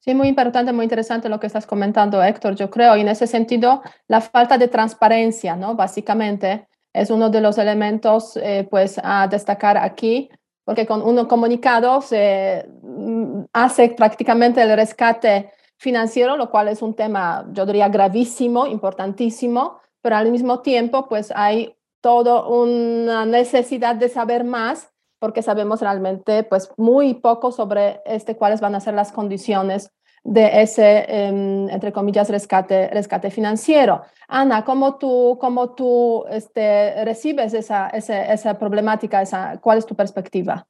Sí, 0.00 0.14
muy 0.14 0.28
importante, 0.28 0.72
muy 0.72 0.84
interesante 0.84 1.28
lo 1.28 1.38
que 1.38 1.46
estás 1.46 1.66
comentando, 1.66 2.22
Héctor. 2.22 2.56
Yo 2.56 2.70
creo, 2.70 2.96
y 2.96 3.02
en 3.02 3.08
ese 3.08 3.26
sentido, 3.26 3.82
la 4.08 4.20
falta 4.20 4.56
de 4.56 4.66
transparencia, 4.66 5.56
¿no? 5.56 5.76
Básicamente, 5.76 6.66
es 6.92 7.10
uno 7.10 7.30
de 7.30 7.40
los 7.40 7.58
elementos 7.58 8.36
eh, 8.36 8.66
pues 8.70 9.00
a 9.02 9.28
destacar 9.28 9.76
aquí, 9.76 10.30
porque 10.64 10.86
con 10.86 11.02
un 11.02 11.24
comunicado 11.26 12.00
se 12.00 12.68
mm, 12.82 13.42
hace 13.52 13.90
prácticamente 13.90 14.62
el 14.62 14.74
rescate 14.76 15.52
financiero, 15.76 16.36
lo 16.36 16.50
cual 16.50 16.68
es 16.68 16.82
un 16.82 16.94
tema, 16.94 17.46
yo 17.52 17.64
diría, 17.64 17.88
gravísimo, 17.88 18.66
importantísimo, 18.66 19.80
pero 20.02 20.16
al 20.16 20.30
mismo 20.30 20.60
tiempo 20.60 21.08
pues 21.08 21.32
hay 21.34 21.74
toda 22.00 22.46
una 22.46 23.24
necesidad 23.24 23.94
de 23.94 24.08
saber 24.08 24.44
más 24.44 24.90
porque 25.18 25.42
sabemos 25.42 25.80
realmente 25.80 26.42
pues 26.44 26.72
muy 26.76 27.14
poco 27.14 27.52
sobre 27.52 28.00
este 28.06 28.36
cuáles 28.36 28.60
van 28.60 28.74
a 28.74 28.80
ser 28.80 28.94
las 28.94 29.12
condiciones 29.12 29.92
de 30.22 30.62
ese, 30.62 31.04
em, 31.08 31.68
entre 31.70 31.92
comillas, 31.92 32.28
rescate, 32.28 32.88
rescate 32.88 33.30
financiero. 33.30 34.02
Ana, 34.28 34.64
¿cómo 34.64 34.96
tú, 34.96 35.38
cómo 35.40 35.74
tú 35.74 36.24
este, 36.30 37.04
recibes 37.04 37.54
esa, 37.54 37.88
esa, 37.88 38.32
esa 38.32 38.58
problemática? 38.58 39.22
Esa, 39.22 39.58
¿Cuál 39.60 39.78
es 39.78 39.86
tu 39.86 39.94
perspectiva? 39.94 40.66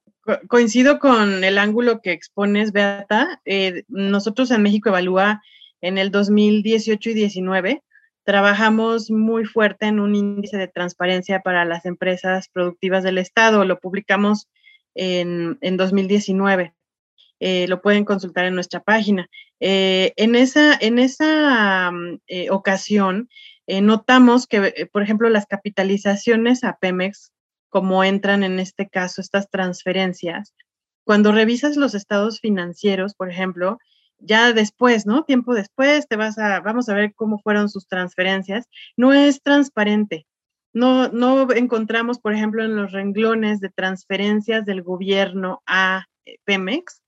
coincido 0.49 0.99
con 0.99 1.45
el 1.45 1.59
ángulo 1.59 2.01
que 2.01 2.13
expones, 2.13 2.73
Beata. 2.73 3.41
Eh, 3.45 3.85
nosotros 3.89 4.51
en 4.51 4.63
México 4.63 4.91
Evalúa 4.91 5.43
en 5.81 5.99
el 5.99 6.11
2018 6.11 7.11
y 7.11 7.15
19 7.15 7.83
trabajamos 8.25 9.11
muy 9.11 9.45
fuerte 9.45 9.87
en 9.87 9.99
un 9.99 10.15
índice 10.15 10.57
de 10.57 10.69
transparencia 10.69 11.41
para 11.41 11.65
las 11.65 11.85
empresas 11.87 12.49
productivas 12.49 13.03
del 13.03 13.19
Estado. 13.19 13.65
Lo 13.65 13.81
publicamos 13.81 14.49
en, 14.95 15.59
en 15.63 15.77
2019. 15.77 16.75
Eh, 17.41 17.67
lo 17.69 17.81
pueden 17.81 18.05
consultar 18.05 18.45
en 18.45 18.55
nuestra 18.55 18.81
página. 18.81 19.29
Eh, 19.61 20.13
en 20.17 20.35
esa, 20.37 20.75
en 20.75 20.99
esa 20.99 21.91
mm, 21.91 22.19
ocasión, 22.51 23.29
notamos 23.67 24.47
que, 24.49 24.89
por 24.93 25.03
ejemplo, 25.03 25.29
las 25.29 25.47
capitalizaciones 25.47 26.65
a 26.65 26.77
Pemex 26.81 27.33
como 27.71 28.05
entran 28.05 28.43
en 28.43 28.59
este 28.59 28.89
caso 28.89 29.21
estas 29.21 29.49
transferencias. 29.49 30.55
Cuando 31.05 31.33
revisas 31.33 31.77
los 31.77 31.95
estados 31.95 32.41
financieros, 32.41 33.15
por 33.15 33.31
ejemplo, 33.31 33.79
ya 34.19 34.53
después, 34.53 35.07
¿no? 35.07 35.25
Tiempo 35.25 35.55
después 35.55 36.07
te 36.07 36.17
vas 36.17 36.39
a, 36.39 36.61
vamos 36.61 36.89
a 36.89 36.95
ver 36.95 37.15
cómo 37.15 37.39
fueron 37.39 37.69
sus 37.71 37.87
transferencias. 37.87 38.69
No 38.97 39.15
es 39.15 39.43
transparente. 39.43 40.27
No, 40.73 41.09
no 41.09 41.51
encontramos, 41.53 42.19
por 42.19 42.35
ejemplo, 42.35 42.63
en 42.63 42.77
los 42.77 42.93
renglones 42.93 43.61
de 43.61 43.71
transferencias 43.71 44.67
del 44.67 44.83
gobierno 44.83 45.63
a 45.67 46.05
eh, 46.27 46.37
Pemex 46.45 47.01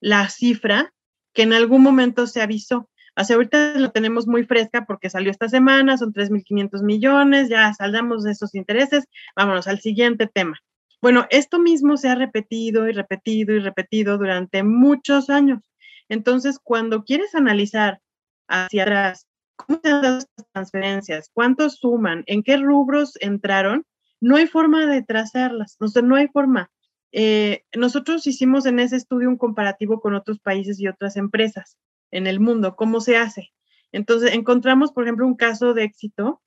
la 0.00 0.28
cifra 0.28 0.92
que 1.32 1.42
en 1.42 1.52
algún 1.52 1.82
momento 1.82 2.26
se 2.26 2.42
avisó. 2.42 2.88
Hace 3.14 3.34
ahorita 3.34 3.74
lo 3.78 3.90
tenemos 3.90 4.26
muy 4.26 4.44
fresca 4.44 4.84
porque 4.86 5.10
salió 5.10 5.30
esta 5.30 5.48
semana, 5.48 5.98
son 5.98 6.12
3.500 6.12 6.82
millones, 6.82 7.48
ya 7.48 7.72
saldamos 7.74 8.24
de 8.24 8.32
esos 8.32 8.54
intereses, 8.54 9.04
vámonos 9.36 9.68
al 9.68 9.80
siguiente 9.80 10.26
tema. 10.26 10.58
Bueno, 11.02 11.26
esto 11.30 11.58
mismo 11.58 11.96
se 11.96 12.08
ha 12.08 12.14
repetido 12.14 12.88
y 12.88 12.92
repetido 12.92 13.54
y 13.54 13.60
repetido 13.60 14.18
durante 14.18 14.62
muchos 14.62 15.30
años. 15.30 15.60
Entonces, 16.08 16.58
cuando 16.62 17.04
quieres 17.04 17.34
analizar 17.34 18.00
hacia 18.48 18.82
atrás 18.82 19.26
cómo 19.56 19.80
se 19.82 19.90
han 19.90 20.04
estas 20.18 20.46
transferencias, 20.52 21.30
cuántos 21.32 21.76
suman, 21.76 22.24
en 22.26 22.42
qué 22.42 22.56
rubros 22.56 23.12
entraron, 23.20 23.84
no 24.20 24.36
hay 24.36 24.46
forma 24.46 24.86
de 24.86 25.02
trazarlas, 25.02 25.76
o 25.80 25.88
sea, 25.88 26.02
no 26.02 26.16
hay 26.16 26.28
forma. 26.28 26.70
Eh, 27.12 27.64
nosotros 27.74 28.26
hicimos 28.26 28.66
en 28.66 28.78
ese 28.78 28.96
estudio 28.96 29.28
un 29.28 29.36
comparativo 29.36 30.00
con 30.00 30.14
otros 30.14 30.38
países 30.38 30.78
y 30.80 30.88
otras 30.88 31.16
empresas 31.16 31.76
en 32.10 32.26
el 32.26 32.40
mundo, 32.40 32.76
cómo 32.76 33.00
se 33.00 33.16
hace. 33.16 33.52
Entonces, 33.92 34.32
encontramos, 34.32 34.92
por 34.92 35.04
ejemplo, 35.04 35.26
un 35.26 35.36
caso 35.36 35.74
de 35.74 35.84
éxito 35.84 36.40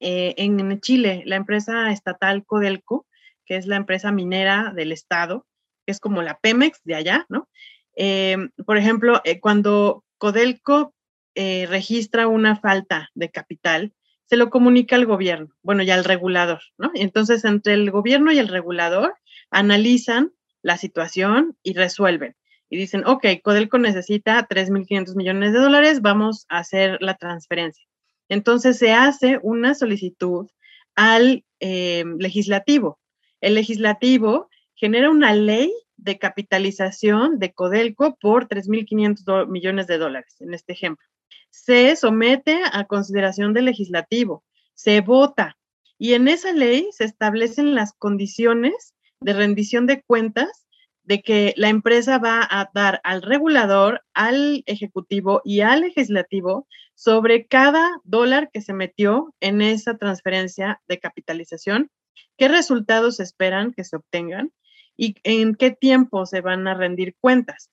eh, 0.00 0.34
en 0.38 0.80
Chile, 0.80 1.22
la 1.26 1.36
empresa 1.36 1.90
estatal 1.90 2.44
Codelco, 2.44 3.06
que 3.44 3.56
es 3.56 3.66
la 3.66 3.76
empresa 3.76 4.12
minera 4.12 4.72
del 4.74 4.92
Estado, 4.92 5.46
que 5.84 5.92
es 5.92 6.00
como 6.00 6.22
la 6.22 6.38
Pemex 6.38 6.80
de 6.84 6.94
allá, 6.94 7.26
¿no? 7.28 7.48
Eh, 7.96 8.36
por 8.66 8.78
ejemplo, 8.78 9.22
cuando 9.40 10.04
Codelco 10.18 10.94
registra 11.36 12.28
una 12.28 12.56
falta 12.56 13.10
de 13.14 13.30
capital, 13.30 13.92
se 14.26 14.36
lo 14.36 14.50
comunica 14.50 14.96
al 14.96 15.06
gobierno, 15.06 15.54
bueno, 15.62 15.82
y 15.82 15.90
al 15.90 16.04
regulador, 16.04 16.62
¿no? 16.78 16.90
Entonces, 16.94 17.44
entre 17.44 17.74
el 17.74 17.90
gobierno 17.90 18.32
y 18.32 18.38
el 18.38 18.48
regulador 18.48 19.14
analizan 19.54 20.32
la 20.62 20.76
situación 20.76 21.56
y 21.62 21.74
resuelven 21.74 22.36
y 22.70 22.76
dicen, 22.76 23.06
ok, 23.06 23.26
Codelco 23.42 23.78
necesita 23.78 24.48
3.500 24.48 25.14
millones 25.14 25.52
de 25.52 25.60
dólares, 25.60 26.02
vamos 26.02 26.44
a 26.48 26.58
hacer 26.58 26.98
la 27.00 27.14
transferencia. 27.16 27.86
Entonces 28.28 28.78
se 28.78 28.92
hace 28.92 29.38
una 29.42 29.74
solicitud 29.74 30.48
al 30.96 31.44
eh, 31.60 32.04
legislativo. 32.18 32.98
El 33.40 33.54
legislativo 33.54 34.48
genera 34.74 35.10
una 35.10 35.34
ley 35.34 35.72
de 35.96 36.18
capitalización 36.18 37.38
de 37.38 37.52
Codelco 37.52 38.16
por 38.20 38.48
3.500 38.48 39.46
millones 39.46 39.86
de 39.86 39.98
dólares, 39.98 40.34
en 40.40 40.54
este 40.54 40.72
ejemplo. 40.72 41.06
Se 41.50 41.94
somete 41.94 42.60
a 42.72 42.84
consideración 42.86 43.52
del 43.52 43.66
legislativo, 43.66 44.42
se 44.72 45.00
vota 45.00 45.56
y 45.96 46.14
en 46.14 46.26
esa 46.26 46.52
ley 46.52 46.88
se 46.90 47.04
establecen 47.04 47.74
las 47.74 47.92
condiciones 47.92 48.94
de 49.24 49.32
rendición 49.32 49.86
de 49.86 50.02
cuentas 50.02 50.66
de 51.02 51.22
que 51.22 51.54
la 51.56 51.68
empresa 51.68 52.18
va 52.18 52.46
a 52.48 52.70
dar 52.74 53.00
al 53.04 53.22
regulador, 53.22 54.02
al 54.14 54.62
ejecutivo 54.66 55.40
y 55.44 55.60
al 55.60 55.80
legislativo 55.80 56.66
sobre 56.94 57.46
cada 57.46 58.00
dólar 58.04 58.50
que 58.52 58.60
se 58.60 58.72
metió 58.72 59.34
en 59.40 59.60
esa 59.60 59.96
transferencia 59.96 60.80
de 60.88 61.00
capitalización, 61.00 61.90
qué 62.36 62.48
resultados 62.48 63.20
esperan 63.20 63.72
que 63.72 63.84
se 63.84 63.96
obtengan 63.96 64.52
y 64.96 65.16
en 65.24 65.54
qué 65.54 65.70
tiempo 65.70 66.24
se 66.26 66.40
van 66.40 66.66
a 66.68 66.74
rendir 66.74 67.16
cuentas 67.20 67.70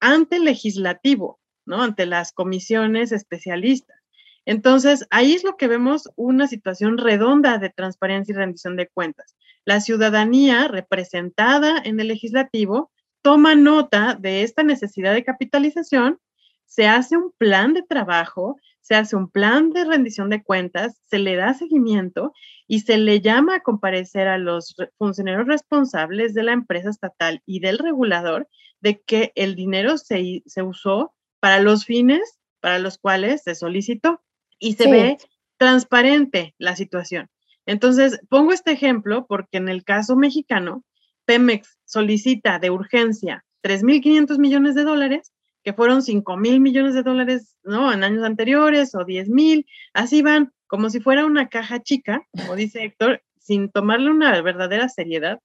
ante 0.00 0.36
el 0.36 0.44
legislativo, 0.44 1.38
¿no? 1.66 1.82
Ante 1.82 2.06
las 2.06 2.32
comisiones 2.32 3.12
especialistas. 3.12 4.01
Entonces, 4.44 5.06
ahí 5.10 5.34
es 5.34 5.44
lo 5.44 5.56
que 5.56 5.68
vemos 5.68 6.08
una 6.16 6.48
situación 6.48 6.98
redonda 6.98 7.58
de 7.58 7.70
transparencia 7.70 8.32
y 8.32 8.36
rendición 8.36 8.76
de 8.76 8.88
cuentas. 8.88 9.36
La 9.64 9.80
ciudadanía 9.80 10.66
representada 10.66 11.80
en 11.84 12.00
el 12.00 12.08
legislativo 12.08 12.90
toma 13.22 13.54
nota 13.54 14.16
de 14.18 14.42
esta 14.42 14.64
necesidad 14.64 15.14
de 15.14 15.24
capitalización, 15.24 16.18
se 16.66 16.88
hace 16.88 17.16
un 17.16 17.32
plan 17.38 17.72
de 17.74 17.82
trabajo, 17.82 18.56
se 18.80 18.96
hace 18.96 19.14
un 19.14 19.30
plan 19.30 19.70
de 19.70 19.84
rendición 19.84 20.28
de 20.28 20.42
cuentas, 20.42 21.00
se 21.04 21.20
le 21.20 21.36
da 21.36 21.54
seguimiento 21.54 22.32
y 22.66 22.80
se 22.80 22.98
le 22.98 23.20
llama 23.20 23.56
a 23.56 23.60
comparecer 23.60 24.26
a 24.26 24.38
los 24.38 24.74
funcionarios 24.98 25.46
responsables 25.46 26.34
de 26.34 26.42
la 26.42 26.52
empresa 26.52 26.90
estatal 26.90 27.42
y 27.46 27.60
del 27.60 27.78
regulador 27.78 28.48
de 28.80 29.00
que 29.00 29.30
el 29.36 29.54
dinero 29.54 29.98
se, 29.98 30.42
se 30.46 30.62
usó 30.62 31.14
para 31.38 31.60
los 31.60 31.84
fines 31.84 32.40
para 32.62 32.78
los 32.78 32.96
cuales 32.96 33.42
se 33.42 33.54
solicitó 33.54 34.22
y 34.62 34.74
se 34.74 34.88
ve 34.88 35.18
transparente 35.58 36.54
la 36.56 36.76
situación. 36.76 37.28
Entonces, 37.66 38.20
pongo 38.28 38.52
este 38.52 38.70
ejemplo 38.70 39.26
porque 39.26 39.58
en 39.58 39.68
el 39.68 39.84
caso 39.84 40.16
mexicano, 40.16 40.84
Pemex 41.24 41.78
solicita 41.84 42.58
de 42.58 42.70
urgencia 42.70 43.44
3.500 43.62 44.38
millones 44.38 44.74
de 44.74 44.84
dólares, 44.84 45.32
que 45.64 45.72
fueron 45.72 46.00
5.000 46.00 46.60
millones 46.60 46.94
de 46.94 47.02
dólares, 47.02 47.56
¿no? 47.62 47.92
En 47.92 48.02
años 48.04 48.24
anteriores 48.24 48.94
o 48.94 49.00
10.000, 49.00 49.66
así 49.94 50.22
van, 50.22 50.52
como 50.66 50.90
si 50.90 51.00
fuera 51.00 51.26
una 51.26 51.48
caja 51.48 51.82
chica, 51.82 52.22
como 52.36 52.56
dice 52.56 52.84
Héctor, 52.84 53.22
sin 53.38 53.68
tomarle 53.68 54.10
una 54.10 54.40
verdadera 54.42 54.88
seriedad. 54.88 55.40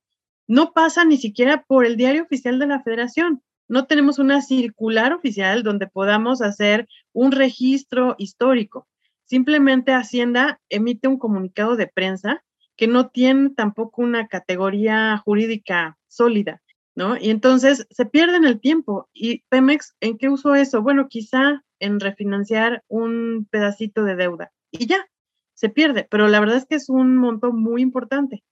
No 0.48 0.74
pasa 0.74 1.06
ni 1.06 1.18
siquiera 1.18 1.64
por 1.64 1.86
el 1.86 1.98
diario 1.98 2.24
oficial 2.24 2.60
de 2.60 2.68
la 2.68 2.82
federación. 2.82 3.42
No 3.68 3.86
tenemos 3.86 4.18
una 4.18 4.42
circular 4.42 5.14
oficial 5.14 5.62
donde 5.64 5.88
podamos 5.88 6.42
hacer 6.42 6.88
un 7.14 7.32
registro 7.32 8.16
histórico. 8.18 8.88
Simplemente 9.28 9.94
Hacienda 9.94 10.60
emite 10.70 11.08
un 11.08 11.20
comunicado 11.20 11.76
de 11.76 11.88
prensa 11.88 12.44
que 12.78 12.88
no 12.88 13.10
tiene 13.10 13.50
tampoco 13.50 14.02
una 14.02 14.28
categoría 14.28 15.18
jurídica 15.18 15.98
sólida, 16.08 16.62
¿no? 16.96 17.18
Y 17.18 17.30
entonces 17.30 17.86
se 17.90 18.06
pierden 18.06 18.46
el 18.46 18.62
tiempo. 18.62 19.10
¿Y 19.14 19.44
Pemex 19.50 19.96
en 20.00 20.18
qué 20.18 20.30
usó 20.30 20.56
eso? 20.56 20.82
Bueno, 20.82 21.10
quizá 21.10 21.64
en 21.80 22.00
refinanciar 22.00 22.84
un 22.88 23.48
pedacito 23.52 24.04
de 24.04 24.16
deuda 24.16 24.52
y 24.72 24.88
ya, 24.88 25.06
se 25.54 25.70
pierde, 25.70 26.08
pero 26.10 26.28
la 26.28 26.40
verdad 26.40 26.58
es 26.58 26.66
que 26.66 26.76
es 26.76 26.88
un 26.88 27.18
monto 27.18 27.52
muy 27.52 27.82
importante. 27.82 28.44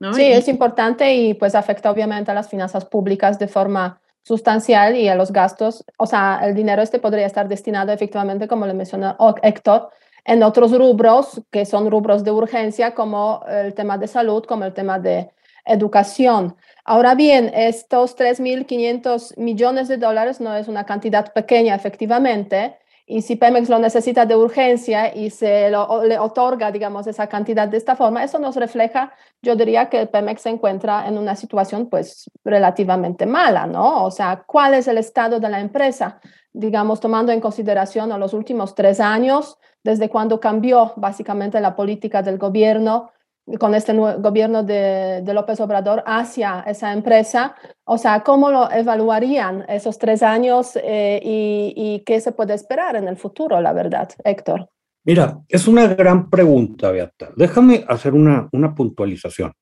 ¿no? 0.00 0.12
Sí, 0.12 0.24
es 0.24 0.48
importante 0.48 1.14
y 1.14 1.34
pues 1.34 1.54
afecta 1.54 1.90
obviamente 1.90 2.30
a 2.30 2.34
las 2.34 2.50
finanzas 2.50 2.84
públicas 2.84 3.38
de 3.38 3.48
forma 3.48 4.00
sustancial 4.22 4.96
y 4.96 5.08
a 5.08 5.14
los 5.14 5.32
gastos. 5.32 5.84
O 5.98 6.06
sea, 6.06 6.40
el 6.42 6.54
dinero 6.54 6.82
este 6.82 6.98
podría 6.98 7.26
estar 7.26 7.46
destinado 7.46 7.92
efectivamente, 7.92 8.48
como 8.48 8.66
le 8.66 8.74
mencionó 8.74 9.16
Héctor, 9.42 9.90
en 10.26 10.42
otros 10.42 10.76
rubros 10.76 11.40
que 11.50 11.64
son 11.64 11.90
rubros 11.90 12.24
de 12.24 12.32
urgencia, 12.32 12.94
como 12.94 13.42
el 13.48 13.74
tema 13.74 13.96
de 13.96 14.08
salud, 14.08 14.44
como 14.44 14.64
el 14.64 14.74
tema 14.74 14.98
de 14.98 15.30
educación. 15.64 16.56
Ahora 16.84 17.14
bien, 17.14 17.50
estos 17.54 18.16
3.500 18.16 19.36
millones 19.38 19.88
de 19.88 19.96
dólares 19.96 20.40
no 20.40 20.54
es 20.54 20.68
una 20.68 20.84
cantidad 20.84 21.32
pequeña, 21.32 21.74
efectivamente, 21.74 22.76
y 23.08 23.22
si 23.22 23.36
Pemex 23.36 23.68
lo 23.68 23.78
necesita 23.78 24.26
de 24.26 24.34
urgencia 24.34 25.14
y 25.14 25.30
se 25.30 25.70
le 25.70 26.18
otorga, 26.18 26.72
digamos, 26.72 27.06
esa 27.06 27.28
cantidad 27.28 27.68
de 27.68 27.76
esta 27.76 27.94
forma, 27.94 28.24
eso 28.24 28.40
nos 28.40 28.56
refleja, 28.56 29.12
yo 29.40 29.54
diría 29.54 29.88
que 29.88 30.06
Pemex 30.06 30.42
se 30.42 30.50
encuentra 30.50 31.06
en 31.06 31.16
una 31.16 31.36
situación 31.36 31.88
pues 31.88 32.28
relativamente 32.44 33.24
mala, 33.24 33.68
¿no? 33.68 34.04
O 34.04 34.10
sea, 34.10 34.42
¿cuál 34.44 34.74
es 34.74 34.88
el 34.88 34.98
estado 34.98 35.38
de 35.38 35.48
la 35.48 35.60
empresa? 35.60 36.20
Digamos, 36.52 36.98
tomando 36.98 37.30
en 37.30 37.40
consideración 37.40 38.10
a 38.10 38.18
los 38.18 38.34
últimos 38.34 38.74
tres 38.74 38.98
años, 38.98 39.56
desde 39.84 40.08
cuando 40.08 40.40
cambió 40.40 40.92
básicamente 40.96 41.60
la 41.60 41.76
política 41.76 42.22
del 42.22 42.38
gobierno 42.38 43.12
con 43.58 43.74
este 43.74 43.94
gobierno 43.94 44.62
de, 44.64 45.22
López 45.32 45.60
Obrador 45.60 46.02
hacia 46.06 46.60
esa 46.66 46.92
empresa. 46.92 47.54
O 47.84 47.96
sea, 47.96 48.22
¿cómo 48.22 48.50
lo 48.50 48.70
evaluarían 48.70 49.64
esos 49.68 49.98
tres 49.98 50.22
años 50.22 50.76
eh, 50.82 51.20
y, 51.22 52.02
qué 52.04 52.20
se 52.20 52.32
puede 52.32 52.54
esperar 52.54 52.96
en 52.96 53.08
el 53.08 53.16
futuro, 53.16 53.60
la 53.60 53.72
verdad, 53.72 54.08
Héctor? 54.24 54.68
Mira, 55.04 55.38
es 55.48 55.68
una 55.68 55.86
gran 55.86 56.28
pregunta, 56.28 56.90
Beata. 56.90 57.30
Déjame 57.36 57.84
hacer 57.86 58.14
una, 58.14 58.48
una 58.52 58.74
puntualización. 58.74 59.52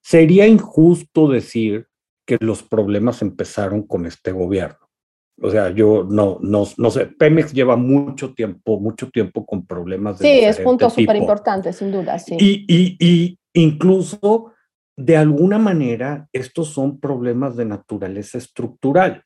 Sería 0.00 0.46
injusto 0.46 1.28
decir 1.28 1.86
que 2.26 2.38
los 2.40 2.62
problemas 2.62 3.22
empezaron 3.22 3.86
con 3.86 4.06
este 4.06 4.32
gobierno. 4.32 4.87
O 5.40 5.50
sea, 5.50 5.70
yo 5.70 6.04
no, 6.08 6.38
no, 6.42 6.64
no 6.76 6.90
sé, 6.90 7.06
Pemex 7.06 7.52
lleva 7.52 7.76
mucho 7.76 8.34
tiempo, 8.34 8.80
mucho 8.80 9.08
tiempo 9.10 9.46
con 9.46 9.66
problemas 9.66 10.18
de 10.18 10.24
Sí, 10.24 10.44
es 10.44 10.58
punto 10.60 10.90
súper 10.90 11.16
importante, 11.16 11.72
sin 11.72 11.92
duda, 11.92 12.18
sí. 12.18 12.36
Y, 12.38 12.64
y, 12.66 12.96
y 12.98 13.38
incluso, 13.52 14.52
de 14.96 15.16
alguna 15.16 15.58
manera, 15.58 16.28
estos 16.32 16.68
son 16.70 16.98
problemas 16.98 17.56
de 17.56 17.66
naturaleza 17.66 18.38
estructural. 18.38 19.22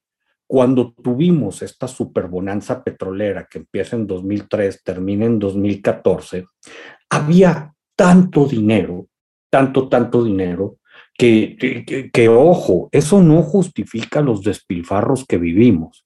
Cuando 0.47 0.93
tuvimos 0.93 1.63
esta 1.63 1.89
superbonanza 1.89 2.85
petrolera 2.85 3.49
que 3.51 3.59
empieza 3.61 3.97
en 3.97 4.07
2003, 4.07 4.83
termina 4.85 5.25
en 5.25 5.39
2014, 5.39 6.45
había 7.09 7.73
tanto 7.97 8.45
dinero, 8.45 9.07
tanto, 9.51 9.89
tanto 9.89 10.23
dinero, 10.23 10.77
que, 11.17 12.11
que, 12.13 12.29
ojo, 12.29 12.89
eso 12.93 13.23
no 13.23 13.43
justifica 13.43 14.21
los 14.21 14.43
despilfarros 14.43 15.25
que 15.27 15.39
vivimos, 15.39 16.05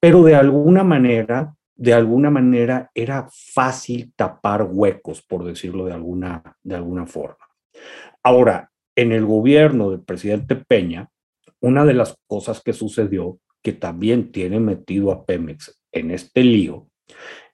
pero 0.00 0.22
de 0.24 0.34
alguna 0.34 0.82
manera, 0.82 1.54
de 1.74 1.92
alguna 1.92 2.30
manera 2.30 2.90
era 2.94 3.28
fácil 3.30 4.12
tapar 4.16 4.66
huecos, 4.70 5.22
por 5.22 5.44
decirlo 5.44 5.86
de 5.86 5.92
alguna, 5.92 6.42
de 6.62 6.74
alguna 6.74 7.06
forma. 7.06 7.46
Ahora, 8.22 8.70
en 8.96 9.12
el 9.12 9.24
gobierno 9.24 9.90
del 9.90 10.00
presidente 10.00 10.56
Peña, 10.56 11.10
una 11.60 11.84
de 11.84 11.94
las 11.94 12.16
cosas 12.26 12.62
que 12.62 12.72
sucedió, 12.72 13.38
que 13.62 13.72
también 13.72 14.32
tiene 14.32 14.58
metido 14.60 15.12
a 15.12 15.24
Pemex 15.24 15.80
en 15.92 16.10
este 16.10 16.42
lío, 16.42 16.88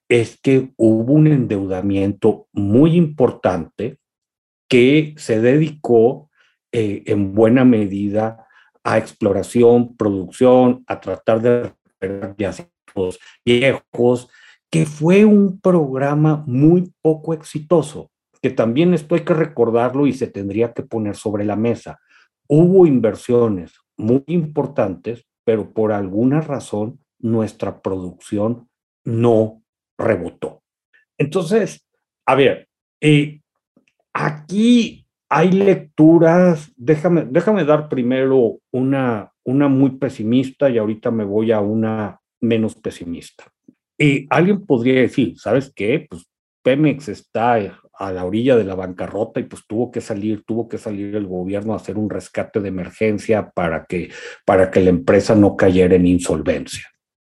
es 0.09 0.39
que 0.41 0.73
hubo 0.77 1.13
un 1.13 1.27
endeudamiento 1.27 2.47
muy 2.53 2.97
importante 2.97 3.99
que 4.69 5.15
se 5.17 5.41
dedicó 5.41 6.31
eh, 6.73 7.03
en 7.07 7.35
buena 7.35 7.65
medida 7.65 8.47
a 8.83 8.99
exploración, 8.99 9.97
producción, 9.97 10.85
a 10.87 11.01
tratar 11.01 11.41
de 11.41 11.63
recuperar 11.65 12.35
yacimientos 12.37 13.21
viejos, 13.45 14.29
que 14.71 14.87
fue 14.87 15.25
un 15.25 15.61
programa 15.61 16.43
muy 16.47 16.93
poco 17.03 17.35
exitoso, 17.35 18.11
que 18.41 18.51
también 18.51 18.95
esto 18.95 19.15
hay 19.15 19.21
que 19.21 19.35
recordarlo 19.35 20.07
y 20.07 20.15
se 20.15 20.27
tendría 20.27 20.73
que 20.73 20.83
poner 20.83 21.15
sobre 21.15 21.45
la 21.45 21.57
mesa. 21.57 22.01
Hubo 22.49 22.87
inversiones 22.87 23.75
muy 23.97 24.25
importantes, 24.27 25.27
pero 25.45 25.73
por 25.73 25.93
alguna 25.93 26.41
razón 26.41 27.01
nuestra 27.19 27.83
producción 27.83 28.69
no 29.05 29.63
rebotó. 29.99 30.63
Entonces, 31.19 31.87
a 32.27 32.35
ver, 32.35 32.69
eh, 33.01 33.41
aquí 34.13 35.02
hay 35.35 35.51
lecturas, 35.51 36.71
déjame, 36.77 37.25
déjame 37.25 37.65
dar 37.65 37.89
primero 37.89 38.59
una, 38.71 39.33
una 39.45 39.67
muy 39.67 39.93
pesimista 39.93 40.69
y 40.69 40.77
ahorita 40.77 41.11
me 41.11 41.25
voy 41.25 41.53
a 41.53 41.61
una 41.61 42.21
menos 42.43 42.75
pesimista. 42.75 43.45
Y 43.97 44.27
alguien 44.29 44.67
podría 44.67 45.01
decir, 45.01 45.39
¿sabes 45.39 45.73
qué? 45.75 46.07
Pues 46.11 46.27
Pemex 46.63 47.09
está 47.09 47.55
a 47.95 48.13
la 48.13 48.27
orilla 48.27 48.57
de 48.57 48.65
la 48.65 48.75
bancarrota 48.75 49.41
y 49.41 49.45
pues 49.45 49.63
tuvo 49.67 49.91
que 49.91 50.03
salir, 50.03 50.45
tuvo 50.45 50.69
que 50.69 50.77
salir 50.77 51.17
el 51.17 51.27
gobierno 51.27 51.73
a 51.73 51.77
hacer 51.77 51.97
un 51.97 52.11
rescate 52.11 52.61
de 52.61 52.69
emergencia 52.69 53.51
para 53.53 53.87
que, 53.87 54.11
para 54.45 54.71
que 54.71 54.81
la 54.81 54.91
empresa 54.91 55.35
no 55.35 55.57
cayera 55.57 55.95
en 55.95 56.07
insolvencia. 56.07 56.91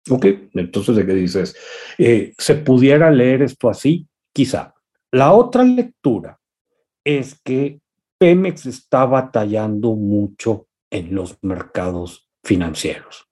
¿Ok? 0.10 0.26
Entonces, 0.56 0.96
¿de 0.96 1.06
qué 1.06 1.14
dices? 1.14 1.56
Eh, 2.00 2.34
¿Se 2.40 2.56
pudiera 2.56 3.12
leer 3.12 3.44
esto 3.44 3.70
así? 3.70 4.08
Quizá. 4.34 4.74
La 5.12 5.34
otra 5.34 5.64
lectura 5.64 6.40
es 7.04 7.40
que 7.44 7.83
Pemex 8.24 8.66
está 8.68 9.06
batallando 9.06 9.96
mucho 9.96 10.68
en 10.90 11.14
los 11.14 11.38
mercados 11.42 12.30
financieros. 12.42 13.28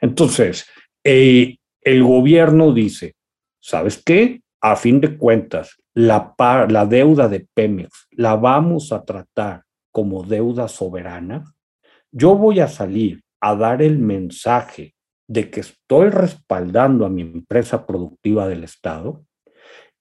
Entonces, 0.00 0.64
eh, 1.02 1.56
el 1.80 2.04
gobierno 2.04 2.72
dice, 2.72 3.16
¿sabes 3.60 4.00
qué? 4.00 4.42
A 4.60 4.76
fin 4.76 5.00
de 5.00 5.18
cuentas, 5.18 5.82
la, 5.92 6.36
la 6.68 6.86
deuda 6.86 7.26
de 7.26 7.48
Pemex 7.52 8.06
la 8.12 8.36
vamos 8.36 8.92
a 8.92 9.04
tratar 9.04 9.64
como 9.90 10.22
deuda 10.22 10.68
soberana. 10.68 11.42
Yo 12.12 12.36
voy 12.36 12.60
a 12.60 12.68
salir 12.68 13.20
a 13.40 13.56
dar 13.56 13.82
el 13.82 13.98
mensaje 13.98 14.94
de 15.26 15.50
que 15.50 15.62
estoy 15.62 16.10
respaldando 16.10 17.04
a 17.04 17.10
mi 17.10 17.22
empresa 17.22 17.84
productiva 17.84 18.46
del 18.46 18.62
Estado 18.62 19.24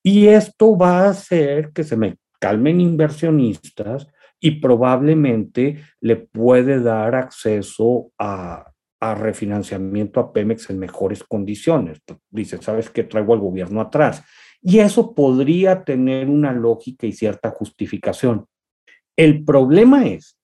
y 0.04 0.28
esto 0.28 0.78
va 0.78 1.06
a 1.06 1.10
hacer 1.10 1.72
que 1.74 1.84
se 1.84 1.98
me 1.98 2.18
calmen 2.40 2.80
inversionistas 2.80 4.08
y 4.40 4.52
probablemente 4.60 5.84
le 6.00 6.16
puede 6.18 6.82
dar 6.82 7.16
acceso 7.16 8.12
a, 8.18 8.72
refinanciamiento 9.00 10.20
a 10.20 10.34
Pemex 10.34 10.70
en 10.70 10.80
mejores 10.80 11.24
condiciones. 11.24 12.00
Dice, 12.30 12.58
¿sabes 12.62 12.90
qué? 12.90 13.04
Traigo 13.04 13.34
al 13.34 13.40
gobierno 13.40 13.82
atrás. 13.82 14.24
Y 14.62 14.80
eso 14.80 15.14
podría 15.14 15.84
tener 15.84 16.30
una 16.30 16.52
lógica 16.52 17.06
y 17.06 17.12
cierta 17.12 17.52
justificación. 17.52 18.48
El 19.16 19.46
problema 19.46 20.08
es 20.08 20.38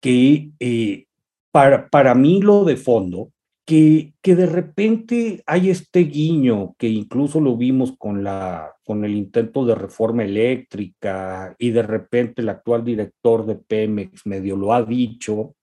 que 0.00 0.50
eh, 0.58 1.06
para, 1.52 1.88
para 1.88 2.14
mí 2.14 2.40
lo 2.40 2.64
de 2.64 2.76
fondo 2.76 3.32
que, 3.70 4.34
de 4.34 4.46
repente 4.46 5.44
hay 5.46 5.70
este 5.70 6.00
guiño 6.00 6.74
que 6.76 6.88
incluso 6.88 7.40
lo 7.40 7.56
vimos 7.56 7.96
con, 7.96 8.24
la, 8.24 8.74
con 8.84 9.04
el 9.04 9.14
intento 9.14 9.64
de 9.64 9.76
reforma 9.76 10.24
eléctrica 10.24 11.54
y 11.56 11.70
de 11.70 11.82
repente 11.82 12.42
el 12.42 12.48
actual 12.48 12.84
director 12.84 13.46
de 13.46 13.54
Pemex 13.54 14.26
medio 14.26 14.56
lo 14.56 14.74
ha 14.74 14.82
dicho, 14.82 15.54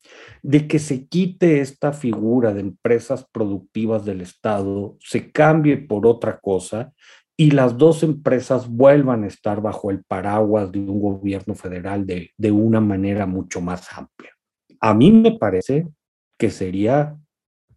de 0.42 0.68
que 0.68 0.80
se 0.80 1.08
quite 1.08 1.60
esta 1.60 1.92
figura 1.92 2.54
de 2.54 2.62
empresas 2.62 3.28
productivas 3.30 4.06
del 4.06 4.22
Estado, 4.22 4.96
se 5.02 5.30
cambie 5.30 5.76
por 5.76 6.08
otra 6.08 6.40
cosa 6.40 6.94
y 7.36 7.52
las 7.52 7.78
dos 7.78 8.04
empresas 8.04 8.70
vuelvan 8.70 9.26
a 9.26 9.28
estar 9.28 9.62
bajo 9.62 9.92
el 9.92 10.06
paraguas 10.06 10.72
de 10.72 10.80
un 10.80 11.02
gobierno 11.02 11.56
federal 11.56 12.06
de, 12.06 12.32
de 12.38 12.52
una 12.54 12.80
manera 12.80 13.26
mucho 13.26 13.60
más 13.60 13.86
amplia. 13.92 14.32
A 14.80 14.94
mí 14.94 15.12
me 15.12 15.38
parece 15.38 15.90
que 16.40 16.50
sería 16.50 17.18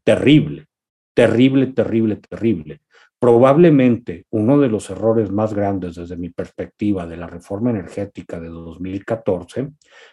terrible, 0.04 0.66
terrible, 1.14 1.68
terrible, 1.68 2.16
terrible. 2.16 2.80
Probablemente 3.18 4.24
uno 4.30 4.58
de 4.58 4.68
los 4.68 4.88
errores 4.88 5.30
más 5.30 5.52
grandes 5.52 5.96
desde 5.96 6.16
mi 6.16 6.30
perspectiva 6.30 7.06
de 7.06 7.18
la 7.18 7.26
reforma 7.26 7.68
energética 7.68 8.40
de 8.40 8.48
2014 8.48 9.68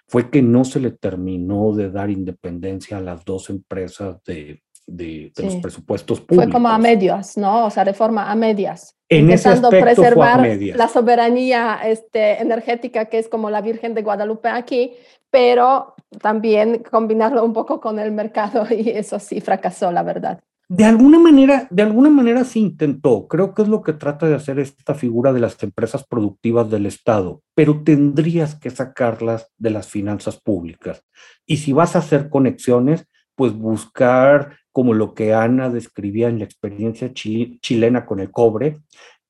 fue 0.08 0.30
que 0.30 0.42
no 0.42 0.66
se 0.66 0.82
le 0.82 0.92
terminó 0.92 1.74
de 1.74 1.90
dar 1.90 2.10
independencia 2.10 2.98
a 2.98 3.02
las 3.02 3.24
dos 3.24 3.50
empresas 3.50 4.22
de, 4.26 4.62
de, 4.88 5.32
los 5.38 5.56
presupuestos 5.58 6.22
públicos. 6.22 6.46
Fue 6.46 6.52
como 6.52 6.70
a 6.70 6.78
medias, 6.78 7.38
¿no? 7.38 7.68
O 7.68 7.70
sea, 7.70 7.84
reforma 7.84 8.32
a 8.32 8.36
medias. 8.36 8.96
En 9.10 9.30
intentando 9.30 9.70
preservar 9.70 10.46
la 10.76 10.88
soberanía 10.88 11.80
este, 11.86 12.42
energética 12.42 13.06
que 13.06 13.20
es 13.20 13.30
como 13.30 13.50
la 13.50 13.62
Virgen 13.62 13.94
de 13.94 14.02
Guadalupe 14.02 14.50
aquí, 14.50 14.94
pero 15.38 15.94
también 16.20 16.82
combinarlo 16.90 17.46
un 17.46 17.54
poco 17.54 17.80
con 17.80 18.00
el 18.00 18.12
mercado 18.12 18.66
y 18.72 18.90
eso 18.90 19.20
sí 19.20 19.40
fracasó, 19.40 19.92
la 19.92 20.02
verdad. 20.02 20.40
De 20.68 20.84
alguna 20.84 21.20
manera, 21.20 21.68
de 21.70 21.84
alguna 21.84 22.10
manera 22.10 22.44
se 22.44 22.58
intentó. 22.58 23.28
Creo 23.28 23.54
que 23.54 23.62
es 23.62 23.68
lo 23.68 23.84
que 23.84 23.94
trata 23.94 24.28
de 24.28 24.34
hacer 24.34 24.58
esta 24.58 24.96
figura 24.96 25.34
de 25.34 25.40
las 25.40 25.62
empresas 25.62 26.04
productivas 26.08 26.72
del 26.72 26.88
Estado, 26.88 27.44
pero 27.54 27.84
tendrías 27.84 28.56
que 28.56 28.72
sacarlas 28.72 29.52
de 29.60 29.70
las 29.70 29.88
finanzas 29.88 30.42
públicas. 30.42 31.04
Y 31.46 31.58
si 31.58 31.72
vas 31.72 31.96
a 31.96 32.00
hacer 32.00 32.30
conexiones, 32.30 33.06
pues 33.36 33.54
buscar 33.54 34.58
como 34.72 34.96
lo 34.96 35.14
que 35.14 35.36
Ana 35.36 35.70
describía 35.70 36.30
en 36.30 36.40
la 36.40 36.46
experiencia 36.46 37.14
chilena 37.14 38.08
con 38.08 38.20
el 38.20 38.32
cobre 38.32 38.80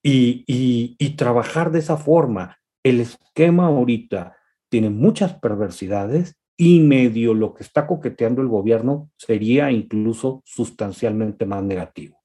y, 0.01 0.45
y 0.47 1.09
trabajar 1.17 1.69
de 1.71 1.79
esa 1.79 1.97
forma. 1.97 2.59
El 2.81 3.01
esquema 3.01 3.65
ahorita 3.65 4.36
tiene 4.69 4.89
muchas 4.89 5.33
perversidades 5.35 6.35
y 6.57 6.79
medio 6.79 7.33
lo 7.33 7.53
que 7.53 7.63
está 7.63 7.85
coqueteando 7.85 8.41
el 8.41 8.47
gobierno 8.47 9.09
sería 9.15 9.71
incluso 9.71 10.41
sustancialmente 10.45 11.45
más 11.45 11.63
negativo. 11.63 12.17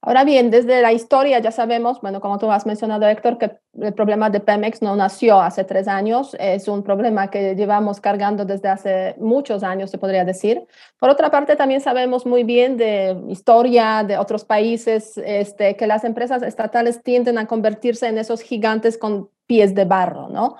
Ahora 0.00 0.22
bien, 0.22 0.50
desde 0.50 0.80
la 0.80 0.92
historia 0.92 1.40
ya 1.40 1.50
sabemos, 1.50 2.00
bueno, 2.00 2.20
como 2.20 2.38
tú 2.38 2.50
has 2.52 2.66
mencionado, 2.66 3.06
Héctor, 3.08 3.36
que 3.36 3.58
el 3.80 3.92
problema 3.94 4.30
de 4.30 4.38
Pemex 4.38 4.80
no 4.80 4.94
nació 4.94 5.40
hace 5.40 5.64
tres 5.64 5.88
años, 5.88 6.36
es 6.38 6.68
un 6.68 6.84
problema 6.84 7.30
que 7.30 7.56
llevamos 7.56 8.00
cargando 8.00 8.44
desde 8.44 8.68
hace 8.68 9.16
muchos 9.18 9.64
años, 9.64 9.90
se 9.90 9.98
podría 9.98 10.24
decir. 10.24 10.64
Por 11.00 11.10
otra 11.10 11.32
parte, 11.32 11.56
también 11.56 11.80
sabemos 11.80 12.26
muy 12.26 12.44
bien 12.44 12.76
de 12.76 13.20
historia 13.28 14.04
de 14.06 14.16
otros 14.18 14.44
países 14.44 15.18
este, 15.18 15.74
que 15.76 15.88
las 15.88 16.04
empresas 16.04 16.42
estatales 16.42 17.02
tienden 17.02 17.36
a 17.36 17.46
convertirse 17.48 18.06
en 18.06 18.18
esos 18.18 18.40
gigantes 18.40 18.98
con 18.98 19.30
pies 19.48 19.74
de 19.74 19.84
barro, 19.86 20.28
¿no? 20.28 20.56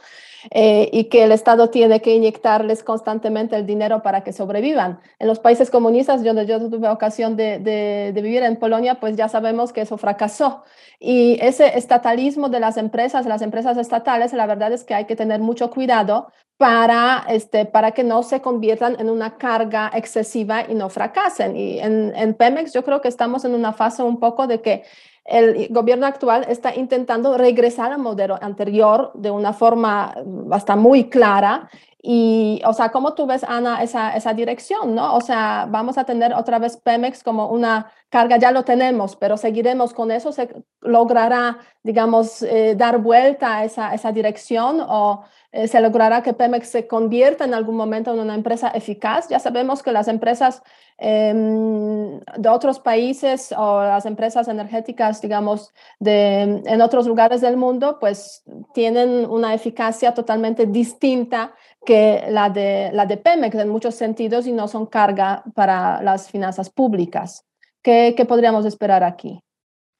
Eh, 0.50 0.88
y 0.92 1.04
que 1.04 1.24
el 1.24 1.32
Estado 1.32 1.68
tiene 1.68 2.00
que 2.00 2.14
inyectarles 2.14 2.82
constantemente 2.82 3.56
el 3.56 3.66
dinero 3.66 4.02
para 4.02 4.22
que 4.22 4.32
sobrevivan. 4.32 5.00
En 5.18 5.26
los 5.26 5.40
países 5.40 5.70
comunistas, 5.70 6.24
donde 6.24 6.46
yo 6.46 6.58
tuve 6.70 6.88
ocasión 6.88 7.36
de, 7.36 8.12
vivir 8.14 8.42
en 8.42 8.56
Polonia, 8.56 8.98
pues 8.98 9.16
ya 9.16 9.28
sabemos 9.28 9.72
que 9.72 9.82
eso 9.82 9.98
fracasó. 9.98 10.62
Y 10.98 11.38
ese 11.42 11.76
estatalismo 11.76 12.48
de 12.48 12.60
las 12.60 12.76
empresas, 12.76 13.26
las 13.26 13.42
empresas 13.42 13.76
estatales, 13.76 14.32
la 14.32 14.46
verdad 14.46 14.72
es 14.72 14.84
que 14.84 14.94
hay 14.94 15.04
que 15.04 15.16
tener 15.16 15.40
mucho 15.40 15.70
cuidado 15.70 16.28
para, 16.56 17.24
este, 17.28 17.66
para 17.66 17.90
que 17.92 18.04
no 18.04 18.22
se 18.22 18.40
conviertan 18.40 18.96
en 18.98 19.10
una 19.10 19.38
carga 19.38 19.90
excesiva 19.92 20.64
y 20.68 20.74
no 20.74 20.88
fracasen. 20.88 21.56
Y 21.56 21.78
en 21.80 22.34
Pemex 22.34 22.72
yo 22.72 22.84
creo 22.84 23.00
que 23.00 23.08
estamos 23.08 23.44
en 23.44 23.54
una 23.54 23.72
fase 23.72 24.02
un 24.02 24.18
poco 24.18 24.46
de 24.46 24.60
que 24.62 24.84
el 25.28 25.68
gobierno 25.70 26.06
actual 26.06 26.46
está 26.48 26.74
intentando 26.74 27.36
regresar 27.36 27.92
al 27.92 28.00
modelo 28.00 28.38
anterior 28.40 29.12
de 29.14 29.30
una 29.30 29.52
forma 29.52 30.14
bastante 30.24 30.82
muy 30.82 31.08
clara. 31.10 31.68
Y, 32.00 32.62
o 32.64 32.72
sea, 32.72 32.90
¿cómo 32.90 33.14
tú 33.14 33.26
ves, 33.26 33.42
Ana, 33.42 33.82
esa, 33.82 34.14
esa 34.16 34.32
dirección, 34.32 34.94
no? 34.94 35.16
O 35.16 35.20
sea, 35.20 35.66
vamos 35.68 35.98
a 35.98 36.04
tener 36.04 36.32
otra 36.32 36.60
vez 36.60 36.76
Pemex 36.76 37.24
como 37.24 37.48
una 37.48 37.90
carga, 38.08 38.36
ya 38.38 38.52
lo 38.52 38.64
tenemos, 38.64 39.16
pero 39.16 39.36
seguiremos 39.36 39.92
con 39.92 40.12
eso, 40.12 40.30
se 40.30 40.48
logrará, 40.80 41.58
digamos, 41.82 42.42
eh, 42.42 42.74
dar 42.76 42.98
vuelta 42.98 43.58
a 43.58 43.64
esa, 43.64 43.94
esa 43.94 44.12
dirección 44.12 44.80
o 44.80 45.24
eh, 45.50 45.66
se 45.66 45.80
logrará 45.80 46.22
que 46.22 46.34
Pemex 46.34 46.68
se 46.68 46.86
convierta 46.86 47.44
en 47.44 47.54
algún 47.54 47.74
momento 47.76 48.12
en 48.12 48.20
una 48.20 48.34
empresa 48.34 48.68
eficaz. 48.68 49.28
Ya 49.28 49.38
sabemos 49.38 49.82
que 49.82 49.92
las 49.92 50.06
empresas 50.06 50.62
em, 50.98 52.20
de 52.20 52.48
otros 52.48 52.78
países 52.80 53.52
o 53.56 53.80
las 53.82 54.04
empresas 54.04 54.46
energéticas, 54.48 55.20
digamos, 55.22 55.72
de, 56.00 56.62
en 56.64 56.82
otros 56.82 57.06
lugares 57.06 57.40
del 57.40 57.56
mundo, 57.56 57.98
pues 57.98 58.42
tienen 58.74 59.24
una 59.28 59.54
eficacia 59.54 60.12
totalmente 60.12 60.66
distinta 60.66 61.54
que 61.88 62.26
la 62.28 62.50
de, 62.50 62.90
la 62.92 63.06
de 63.06 63.16
Pemex 63.16 63.54
en 63.56 63.70
muchos 63.70 63.94
sentidos 63.94 64.46
y 64.46 64.52
no 64.52 64.68
son 64.68 64.84
carga 64.84 65.42
para 65.54 66.02
las 66.02 66.30
finanzas 66.30 66.68
públicas. 66.68 67.46
¿Qué, 67.82 68.12
qué 68.14 68.26
podríamos 68.26 68.66
esperar 68.66 69.02
aquí? 69.02 69.40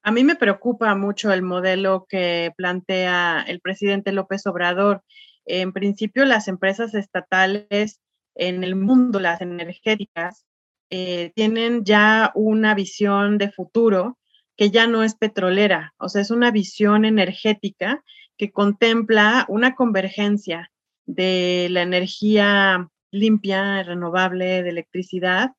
A 0.03 0.13
mí 0.13 0.23
me 0.23 0.37
preocupa 0.37 0.95
mucho 0.95 1.33
el 1.33 1.41
modelo 1.41 2.05
que 2.07 2.53
plantea 2.59 3.43
el 3.49 3.61
presidente 3.61 4.13
López 4.13 4.47
Obrador 4.47 5.03
en 5.47 5.73
principio, 5.73 6.27
las 6.27 6.47
empresas 6.47 6.93
estatales 6.93 8.03
en 8.35 8.65
el 8.65 8.77
mundo, 8.77 9.19
las 9.19 9.41
energéticas, 9.41 10.45
eh, 10.91 11.33
tienen 11.35 11.85
ya 11.85 12.33
una 12.35 12.75
visión 12.75 13.39
de 13.39 13.51
futuro 13.51 14.19
que 14.59 14.69
ya 14.69 14.87
no 14.87 15.05
es 15.05 15.15
petrolera, 15.15 15.95
o 15.97 16.11
sea, 16.11 16.21
es 16.21 16.31
una 16.31 16.51
visión 16.51 17.07
energética 17.07 18.05
que 18.37 18.53
contempla 18.53 19.47
una 19.49 19.75
convergencia 19.75 20.71
de 21.09 21.69
la 21.71 21.83
energía 21.83 22.91
limpia, 23.11 23.83
renovable, 23.83 24.63
de 24.63 24.69
electricidad, 24.69 25.53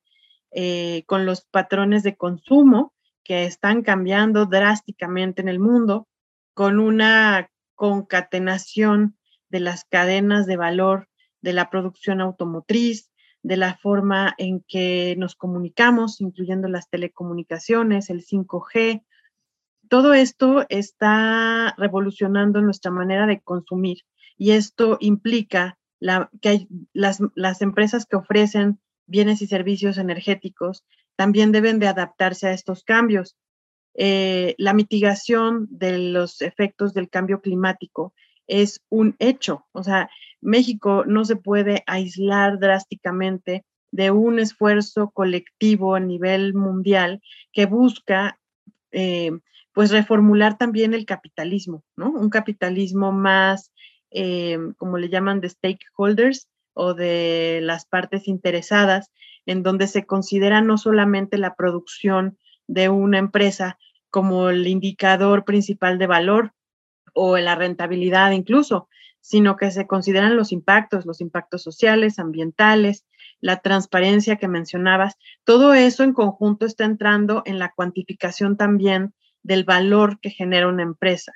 eh, 0.52 1.02
con 1.06 1.26
los 1.26 1.44
patrones 1.44 2.04
de 2.04 2.16
consumo 2.16 2.94
que 3.24 3.44
están 3.44 3.82
cambiando 3.82 4.46
drásticamente 4.46 5.42
en 5.42 5.48
el 5.48 5.58
mundo, 5.58 6.06
con 6.54 6.78
una 6.78 7.50
concatenación 7.74 9.18
de 9.48 9.60
las 9.60 9.84
cadenas 9.84 10.46
de 10.46 10.56
valor 10.56 11.08
de 11.42 11.52
la 11.52 11.68
producción 11.68 12.20
automotriz, 12.20 13.10
de 13.42 13.56
la 13.56 13.76
forma 13.76 14.34
en 14.38 14.64
que 14.68 15.16
nos 15.18 15.34
comunicamos, 15.34 16.20
incluyendo 16.20 16.68
las 16.68 16.88
telecomunicaciones, 16.88 18.08
el 18.08 18.24
5G. 18.24 19.02
Todo 19.88 20.14
esto 20.14 20.64
está 20.68 21.74
revolucionando 21.76 22.60
nuestra 22.60 22.92
manera 22.92 23.26
de 23.26 23.40
consumir 23.40 24.04
y 24.40 24.52
esto 24.52 24.96
implica 25.00 25.78
que 26.40 26.66
las, 26.94 27.18
las 27.34 27.60
empresas 27.60 28.06
que 28.06 28.16
ofrecen 28.16 28.80
bienes 29.06 29.42
y 29.42 29.46
servicios 29.46 29.98
energéticos 29.98 30.82
también 31.14 31.52
deben 31.52 31.78
de 31.78 31.88
adaptarse 31.88 32.46
a 32.46 32.54
estos 32.54 32.82
cambios. 32.82 33.36
Eh, 33.92 34.54
la 34.56 34.72
mitigación 34.72 35.68
de 35.70 35.98
los 35.98 36.40
efectos 36.40 36.94
del 36.94 37.10
cambio 37.10 37.42
climático 37.42 38.14
es 38.46 38.80
un 38.88 39.14
hecho. 39.18 39.66
O 39.72 39.84
sea, 39.84 40.08
México 40.40 41.04
no 41.06 41.26
se 41.26 41.36
puede 41.36 41.84
aislar 41.86 42.58
drásticamente 42.58 43.66
de 43.90 44.10
un 44.10 44.38
esfuerzo 44.38 45.10
colectivo 45.10 45.96
a 45.96 46.00
nivel 46.00 46.54
mundial 46.54 47.20
que 47.52 47.66
busca, 47.66 48.40
eh, 48.90 49.32
pues, 49.74 49.90
reformular 49.90 50.56
también 50.56 50.94
el 50.94 51.04
capitalismo, 51.04 51.84
¿no? 51.94 52.10
Un 52.10 52.30
capitalismo 52.30 53.12
más, 53.12 53.70
eh, 54.10 54.58
como 54.76 54.98
le 54.98 55.08
llaman, 55.08 55.40
de 55.40 55.48
stakeholders 55.48 56.48
o 56.74 56.94
de 56.94 57.60
las 57.62 57.86
partes 57.86 58.28
interesadas, 58.28 59.10
en 59.46 59.62
donde 59.62 59.86
se 59.86 60.06
considera 60.06 60.60
no 60.60 60.78
solamente 60.78 61.38
la 61.38 61.54
producción 61.54 62.38
de 62.66 62.88
una 62.88 63.18
empresa 63.18 63.78
como 64.10 64.50
el 64.50 64.66
indicador 64.66 65.44
principal 65.44 65.98
de 65.98 66.06
valor, 66.06 66.52
o 67.14 67.36
la 67.38 67.54
rentabilidad 67.54 68.32
incluso, 68.32 68.88
sino 69.20 69.56
que 69.56 69.70
se 69.70 69.86
consideran 69.86 70.36
los 70.36 70.52
impactos, 70.52 71.06
los 71.06 71.20
impactos 71.20 71.62
sociales, 71.62 72.18
ambientales, 72.18 73.04
la 73.40 73.60
transparencia 73.60 74.36
que 74.36 74.48
mencionabas. 74.48 75.16
Todo 75.44 75.74
eso 75.74 76.04
en 76.04 76.12
conjunto 76.12 76.66
está 76.66 76.84
entrando 76.84 77.42
en 77.44 77.58
la 77.58 77.72
cuantificación 77.74 78.56
también 78.56 79.14
del 79.42 79.64
valor 79.64 80.20
que 80.20 80.30
genera 80.30 80.68
una 80.68 80.82
empresa. 80.82 81.32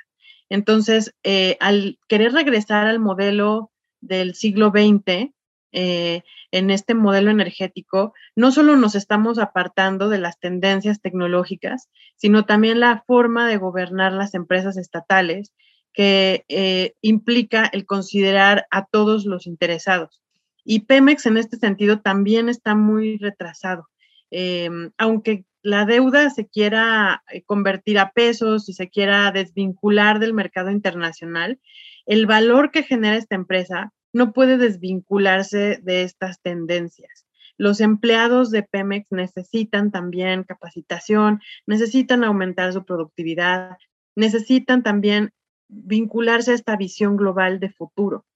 Entonces, 0.48 1.14
eh, 1.22 1.56
al 1.60 1.98
querer 2.08 2.32
regresar 2.32 2.86
al 2.86 3.00
modelo 3.00 3.70
del 4.00 4.34
siglo 4.34 4.70
XX, 4.70 5.32
eh, 5.76 6.22
en 6.52 6.70
este 6.70 6.94
modelo 6.94 7.32
energético, 7.32 8.14
no 8.36 8.52
solo 8.52 8.76
nos 8.76 8.94
estamos 8.94 9.40
apartando 9.40 10.08
de 10.08 10.18
las 10.18 10.38
tendencias 10.38 11.00
tecnológicas, 11.00 11.88
sino 12.14 12.44
también 12.44 12.78
la 12.78 13.02
forma 13.08 13.48
de 13.48 13.56
gobernar 13.56 14.12
las 14.12 14.34
empresas 14.34 14.76
estatales 14.76 15.52
que 15.92 16.44
eh, 16.48 16.94
implica 17.00 17.66
el 17.72 17.86
considerar 17.86 18.66
a 18.70 18.86
todos 18.86 19.24
los 19.24 19.48
interesados. 19.48 20.22
Y 20.64 20.80
Pemex 20.80 21.26
en 21.26 21.38
este 21.38 21.56
sentido 21.56 22.00
también 22.00 22.48
está 22.48 22.76
muy 22.76 23.18
retrasado. 23.18 23.88
Em, 24.30 24.92
aunque 24.96 25.44
la 25.64 25.86
deuda 25.86 26.28
se 26.28 26.46
quiera 26.46 27.24
eh, 27.32 27.42
convertir 27.42 27.98
a 27.98 28.12
pesos 28.12 28.68
y 28.68 28.74
se 28.74 28.90
quiera 28.90 29.32
desvincular 29.32 30.18
del 30.18 30.34
mercado 30.34 30.70
internacional, 30.70 31.58
el 32.04 32.26
valor 32.26 32.70
que 32.70 32.82
genera 32.82 33.16
esta 33.16 33.34
empresa 33.34 33.92
no 34.12 34.34
puede 34.34 34.58
desvincularse 34.58 35.80
de 35.82 36.02
estas 36.02 36.42
tendencias. 36.42 37.26
Los 37.56 37.80
empleados 37.80 38.50
de 38.50 38.62
Pemex 38.62 39.10
necesitan 39.10 39.90
también 39.90 40.44
capacitación, 40.44 41.40
necesitan 41.66 42.24
aumentar 42.24 42.74
su 42.74 42.84
productividad, 42.84 43.78
necesitan 44.14 44.82
también 44.82 45.32
vincularse 45.68 46.52
a 46.52 46.56
esta 46.56 46.76
visión 46.76 47.16
global 47.16 47.58
de 47.58 47.70
futuro, 47.70 48.26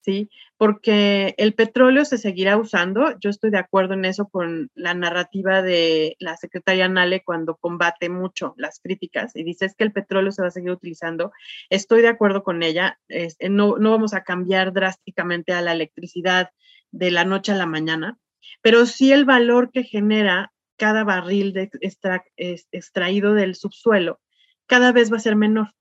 ¿sí? 0.00 0.30
Porque 0.56 1.34
el 1.38 1.54
petróleo 1.54 2.04
se 2.04 2.18
seguirá 2.18 2.56
usando, 2.56 3.18
yo 3.20 3.30
estoy 3.30 3.50
de 3.50 3.58
acuerdo 3.58 3.94
en 3.94 4.04
eso 4.04 4.28
con 4.28 4.70
la 4.74 4.94
narrativa 4.94 5.62
de 5.62 6.16
la 6.18 6.36
secretaria 6.36 6.88
Nale 6.88 7.22
cuando 7.24 7.56
combate 7.56 8.08
mucho 8.08 8.54
las 8.56 8.80
críticas 8.80 9.34
y 9.36 9.44
dice 9.44 9.66
es 9.66 9.74
que 9.74 9.84
el 9.84 9.92
petróleo 9.92 10.32
se 10.32 10.42
va 10.42 10.48
a 10.48 10.52
seguir 10.52 10.70
utilizando, 10.70 11.32
estoy 11.68 12.02
de 12.02 12.08
acuerdo 12.08 12.42
con 12.42 12.62
ella, 12.62 12.98
no, 13.48 13.76
no 13.78 13.90
vamos 13.90 14.14
a 14.14 14.22
cambiar 14.22 14.72
drásticamente 14.72 15.52
a 15.52 15.62
la 15.62 15.72
electricidad 15.72 16.50
de 16.90 17.10
la 17.10 17.24
noche 17.24 17.52
a 17.52 17.56
la 17.56 17.66
mañana, 17.66 18.18
pero 18.62 18.86
sí 18.86 19.12
el 19.12 19.24
valor 19.24 19.70
que 19.70 19.84
genera 19.84 20.52
cada 20.76 21.04
barril 21.04 21.52
de 21.52 21.70
extraído 22.36 23.34
del 23.34 23.54
subsuelo 23.54 24.20
cada 24.66 24.92
vez 24.92 25.12
va 25.12 25.16
a 25.16 25.20
ser 25.20 25.36
menor. 25.36 25.74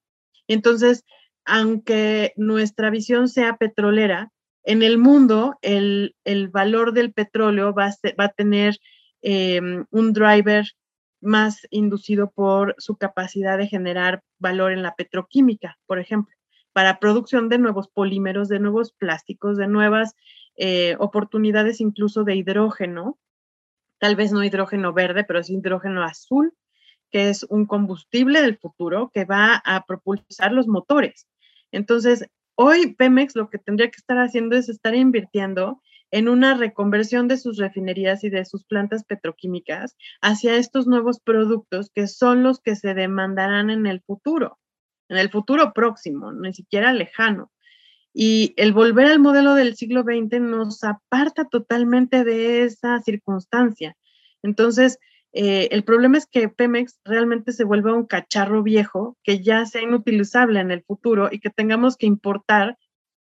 Entonces, 0.47 1.05
aunque 1.49 2.33
nuestra 2.37 2.89
visión 2.89 3.27
sea 3.27 3.57
petrolera, 3.57 4.31
en 4.63 4.83
el 4.83 4.97
mundo 4.97 5.57
el, 5.61 6.13
valor 6.51 6.93
del 6.93 7.11
petróleo 7.11 7.73
va 7.73 7.91
a, 8.17 8.29
tener 8.29 8.77
em, 9.21 9.85
un 9.89 10.13
driver 10.13 10.65
más 11.21 11.67
inducido 11.71 12.31
por 12.31 12.75
su 12.77 12.97
capacidad 12.97 13.57
de 13.57 13.67
generar 13.67 14.23
valor 14.37 14.71
en 14.71 14.83
la 14.83 14.95
petroquímica, 14.95 15.77
por 15.87 15.99
ejemplo, 15.99 16.35
para 16.71 16.99
producción 16.99 17.49
de 17.49 17.57
nuevos 17.57 17.87
polímeros, 17.87 18.47
de 18.47 18.59
nuevos 18.59 18.93
plásticos, 18.93 19.57
de 19.57 19.67
nuevas 19.67 20.15
eh, 20.55 20.95
oportunidades 20.99 21.81
incluso 21.81 22.23
de 22.23 22.35
hidrógeno, 22.35 23.17
tal 23.97 24.15
vez 24.15 24.31
no 24.31 24.43
hidrógeno 24.43 24.93
verde, 24.93 25.23
pero 25.23 25.43
sí 25.43 25.55
hidrógeno 25.55 26.03
azul, 26.03 26.53
que 27.09 27.29
es 27.29 27.43
un 27.49 27.65
combustible 27.65 28.41
del 28.41 28.57
futuro 28.57 29.09
que 29.11 29.25
va 29.25 29.55
a 29.65 29.85
propulsar 29.85 30.51
los 30.51 30.67
motores. 30.67 31.27
Entonces, 31.71 32.25
hoy 32.55 32.95
Pemex 32.95 33.35
lo 33.35 33.49
que 33.49 33.57
tendría 33.57 33.89
que 33.89 33.97
estar 33.97 34.17
haciendo 34.17 34.55
es 34.55 34.69
estar 34.69 34.95
invirtiendo 34.95 35.81
en 36.11 36.27
una 36.27 36.55
reconversión 36.55 37.27
de 37.27 37.37
sus 37.37 37.57
refinerías 37.57 38.23
y 38.23 38.29
de 38.29 38.45
sus 38.45 38.65
plantas 38.65 39.03
petroquímicas 39.03 39.95
hacia 40.21 40.55
estos 40.55 40.87
nuevos 40.87 41.19
productos 41.19 41.91
que 41.93 42.07
son 42.07 42.43
los 42.43 42.59
que 42.59 42.75
se 42.75 42.93
demandarán 42.93 43.69
en 43.69 43.85
el 43.85 44.01
futuro. 44.01 44.57
en 45.11 45.17
el 45.17 45.31
futuro 45.31 45.73
próximo, 45.73 46.31
ni 46.31 46.53
siquiera 46.53 46.93
lejano. 46.93 47.51
Y 48.13 48.53
el 48.57 48.73
volver 48.73 49.07
al 49.07 49.19
modelo 49.19 49.55
del 49.55 49.75
siglo 49.75 50.03
XX 50.03 50.39
nos 50.39 50.83
aparta 50.83 51.45
totalmente 51.45 52.23
de 52.23 52.63
esa 52.63 53.01
circunstancia. 53.01 53.95
Entonces, 54.43 54.99
eh, 55.31 55.69
el 55.71 55.83
problema 55.83 56.17
es 56.17 56.25
que 56.25 56.49
Pemex 56.49 56.99
realmente 57.05 57.53
se 57.53 57.63
vuelva 57.63 57.93
un 57.93 58.05
cacharro 58.05 58.63
viejo 58.63 59.17
que 59.23 59.43
ya 59.43 59.65
sea 59.65 59.83
inutilizable 59.83 60.59
en 60.59 60.71
el 60.71 60.83
futuro 60.83 61.29
y 61.31 61.39
que 61.39 61.49
tengamos 61.49 61.97
que 61.97 62.07
importar 62.07 62.77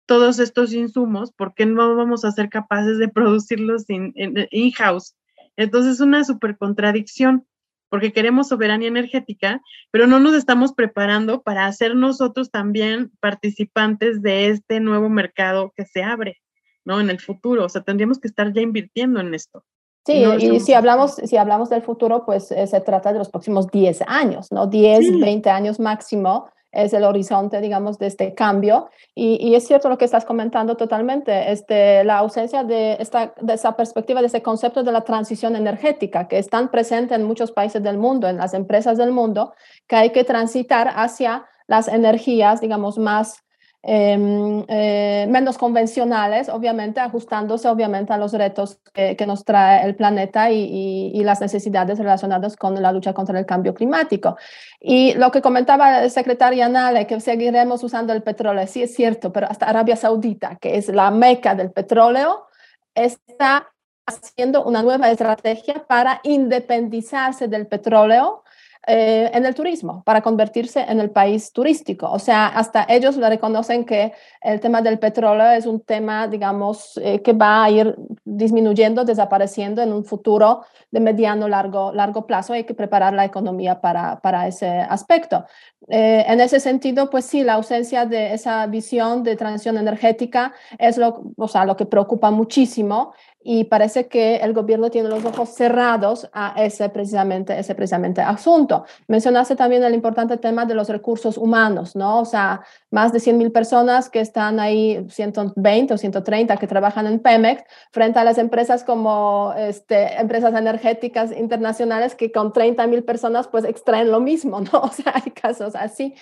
todos 0.06 0.40
estos 0.40 0.74
insumos 0.74 1.32
porque 1.36 1.66
no 1.66 1.96
vamos 1.96 2.24
a 2.24 2.32
ser 2.32 2.50
capaces 2.50 2.98
de 2.98 3.08
producirlos 3.10 3.86
in-house. 3.88 5.16
Entonces 5.56 5.96
es 5.96 6.00
una 6.00 6.24
super 6.24 6.58
contradicción 6.58 7.46
porque 7.90 8.12
queremos 8.12 8.50
soberanía 8.50 8.90
energética, 8.90 9.62
pero 9.92 10.08
no 10.08 10.20
nos 10.20 10.34
estamos 10.34 10.74
preparando 10.74 11.42
para 11.42 11.72
ser 11.72 11.96
nosotros 11.96 12.52
también 12.52 13.12
participantes 13.22 14.22
de 14.22 14.50
este 14.50 14.80
nuevo 14.82 15.10
mercado 15.10 15.74
que 15.76 15.86
se 15.86 16.04
abre, 16.04 16.42
¿no? 16.84 17.00
En 17.00 17.10
el 17.10 17.20
futuro, 17.20 17.64
o 17.66 17.70
sea, 17.70 17.84
tendríamos 17.84 18.20
que 18.20 18.28
estar 18.28 18.52
ya 18.54 18.62
invirtiendo 18.62 19.22
en 19.22 19.34
esto. 19.34 19.64
Sí, 20.08 20.24
y 20.40 20.62
si 20.62 20.74
hablamos, 20.74 21.16
si 21.16 21.36
hablamos 21.36 21.70
del 21.70 21.82
futuro, 21.82 22.24
pues 22.26 22.50
eh, 22.54 22.66
se 22.66 22.80
trata 22.80 23.12
de 23.12 23.20
los 23.20 23.28
próximos 23.28 23.68
10 23.68 24.04
años, 24.08 24.54
¿no? 24.54 24.66
10, 24.66 25.20
20 25.20 25.50
años 25.50 25.82
máximo 25.82 26.48
es 26.72 26.94
el 26.94 27.04
horizonte, 27.04 27.60
digamos, 27.60 28.00
de 28.00 28.08
este 28.08 28.34
cambio. 28.34 28.90
Y, 29.14 29.54
es 29.54 29.68
cierto 29.68 29.90
lo 29.90 29.98
que 29.98 30.06
estás 30.06 30.24
comentando 30.24 30.78
totalmente, 30.78 31.52
este, 31.52 32.06
la 32.06 32.20
ausencia 32.20 32.64
de, 32.64 32.96
esta, 33.02 33.34
de 33.42 33.54
esa 33.56 33.76
perspectiva, 33.76 34.22
de 34.22 34.28
ese 34.28 34.42
concepto 34.42 34.82
de 34.82 34.94
la 34.94 35.02
transición 35.02 35.58
energética, 35.58 36.30
que 36.30 36.38
es 36.38 36.48
tan 36.50 36.72
presente 36.72 37.14
en 37.14 37.26
muchos 37.26 37.52
países 37.52 37.84
del 37.84 37.98
mundo, 37.98 38.30
en 38.30 38.38
las 38.38 38.54
empresas 38.54 38.98
del 38.98 39.12
mundo, 39.12 39.56
que 39.88 39.98
hay 39.98 40.12
que 40.12 40.24
transitar 40.24 40.90
hacia 40.96 41.46
las 41.68 41.90
energías, 41.90 42.62
digamos, 42.62 42.98
más 42.98 43.44
menos 43.88 45.58
convencionales, 45.58 46.50
obviamente 46.50 47.00
ajustándose 47.00 47.70
obviamente 47.70 48.12
a 48.12 48.18
los 48.18 48.34
retos 48.34 48.80
que, 48.94 49.26
nos 49.26 49.46
trae 49.46 49.86
el 49.86 49.96
planeta 49.96 50.52
y, 50.52 51.24
las 51.24 51.42
necesidades 51.42 51.98
relacionadas 51.98 52.56
con 52.56 52.82
la 52.82 52.92
lucha 52.92 53.14
contra 53.14 53.40
el 53.40 53.46
cambio 53.46 53.74
climático. 53.74 54.38
Y 54.80 55.14
lo 55.14 55.32
que 55.32 55.42
comentaba 55.42 56.04
el 56.04 56.12
secretario 56.12 56.68
Nale, 56.70 57.08
que 57.08 57.20
seguiremos 57.20 57.84
usando 57.84 58.14
el 58.14 58.24
petróleo, 58.24 58.68
sí 58.68 58.84
es 58.84 58.94
cierto, 58.94 59.32
pero 59.32 59.48
hasta 59.50 59.68
Arabia 59.68 59.96
Saudita, 59.96 60.58
que 60.58 60.78
es 60.78 60.90
la 60.90 61.12
meca 61.12 61.56
del 61.56 61.72
petróleo, 61.72 62.48
está 62.94 63.70
haciendo 64.06 64.64
una 64.64 64.84
nueva 64.84 65.12
estrategia 65.12 65.86
para 65.88 66.20
independizarse 66.24 67.48
del 67.48 67.68
petróleo 67.68 68.44
eh, 68.90 69.30
en 69.34 69.46
el 69.46 69.54
turismo, 69.54 70.02
para 70.06 70.22
convertirse 70.22 70.80
en 70.80 71.02
el 71.02 71.10
país 71.10 71.52
turístico. 71.52 72.10
O 72.10 72.20
sea, 72.20 72.48
hasta 72.48 72.86
ellos 72.88 73.18
reconocen 73.18 73.84
que 73.84 74.14
el 74.40 74.62
tema 74.62 74.82
del 74.82 74.98
petróleo 74.98 75.52
es 75.52 75.66
un 75.66 75.82
tema, 75.82 76.26
digamos, 76.30 76.98
eh, 77.04 77.22
que 77.22 77.34
va 77.34 77.66
a 77.66 77.70
ir 77.70 77.96
disminuyendo, 78.24 79.04
desapareciendo 79.04 79.82
en 79.82 79.92
un 79.92 80.06
futuro 80.06 80.62
de 80.90 81.02
mediano, 81.02 81.50
largo, 81.50 81.92
largo 81.92 82.26
plazo. 82.26 82.54
Hay 82.54 82.64
que 82.64 82.74
preparar 82.74 83.14
la 83.14 83.26
economía 83.26 83.82
para, 83.82 84.22
para 84.22 84.48
ese 84.48 84.80
aspecto. 84.80 85.44
Eh, 85.90 86.24
en 86.26 86.40
ese 86.40 86.62
sentido, 86.62 87.10
pues 87.10 87.26
sí, 87.26 87.44
la 87.44 87.56
ausencia 87.56 88.06
de 88.06 88.34
esa 88.34 88.68
visión 88.68 89.24
de 89.24 89.36
transición 89.36 89.78
energética 89.78 90.54
es 90.80 90.98
lo, 90.98 91.24
o 91.36 91.48
sea, 91.50 91.66
lo 91.66 91.76
que 91.76 91.86
preocupa 91.86 92.32
muchísimo 92.32 93.14
y 93.50 93.64
parece 93.64 94.10
que 94.10 94.36
el 94.36 94.52
gobierno 94.52 94.90
tiene 94.90 95.08
los 95.08 95.24
ojos 95.24 95.52
cerrados 95.56 96.30
a 96.34 96.54
ese 96.62 96.90
precisamente, 96.90 97.58
ese 97.58 97.76
precisamente 97.76 98.20
asunto. 98.20 98.84
Mencionaste 99.08 99.56
también 99.56 99.86
el 99.86 99.94
importante 99.94 100.36
tema 100.36 100.66
de 100.66 100.76
los 100.76 100.90
recursos 100.90 101.38
humanos, 101.38 101.96
¿no? 101.96 102.20
O 102.20 102.26
sea, 102.26 102.60
más 102.92 103.14
de 103.14 103.22
100 103.22 103.38
mil 103.38 103.54
personas 103.54 104.10
que 104.10 104.20
están 104.20 104.60
ahí, 104.60 105.08
120 105.10 105.94
o 105.94 105.98
130 105.98 106.58
que 106.58 106.68
trabajan 106.68 107.08
en 107.08 107.20
Pemex, 107.20 107.64
frente 107.94 108.20
a 108.20 108.26
las 108.26 108.38
empresas 108.38 108.84
como 108.84 109.54
este, 109.58 110.20
empresas 110.20 110.54
energéticas 110.54 111.32
internacionales 111.32 112.16
que 112.16 112.34
con 112.34 112.52
30 112.52 112.86
mil 112.88 113.06
personas 113.06 113.48
pues 113.48 113.64
extraen 113.64 114.12
lo 114.12 114.20
mismo, 114.20 114.60
¿no? 114.60 114.72
O 114.88 114.92
sea, 114.92 115.14
hay 115.24 115.32
casos 115.32 115.74
así. 115.74 116.16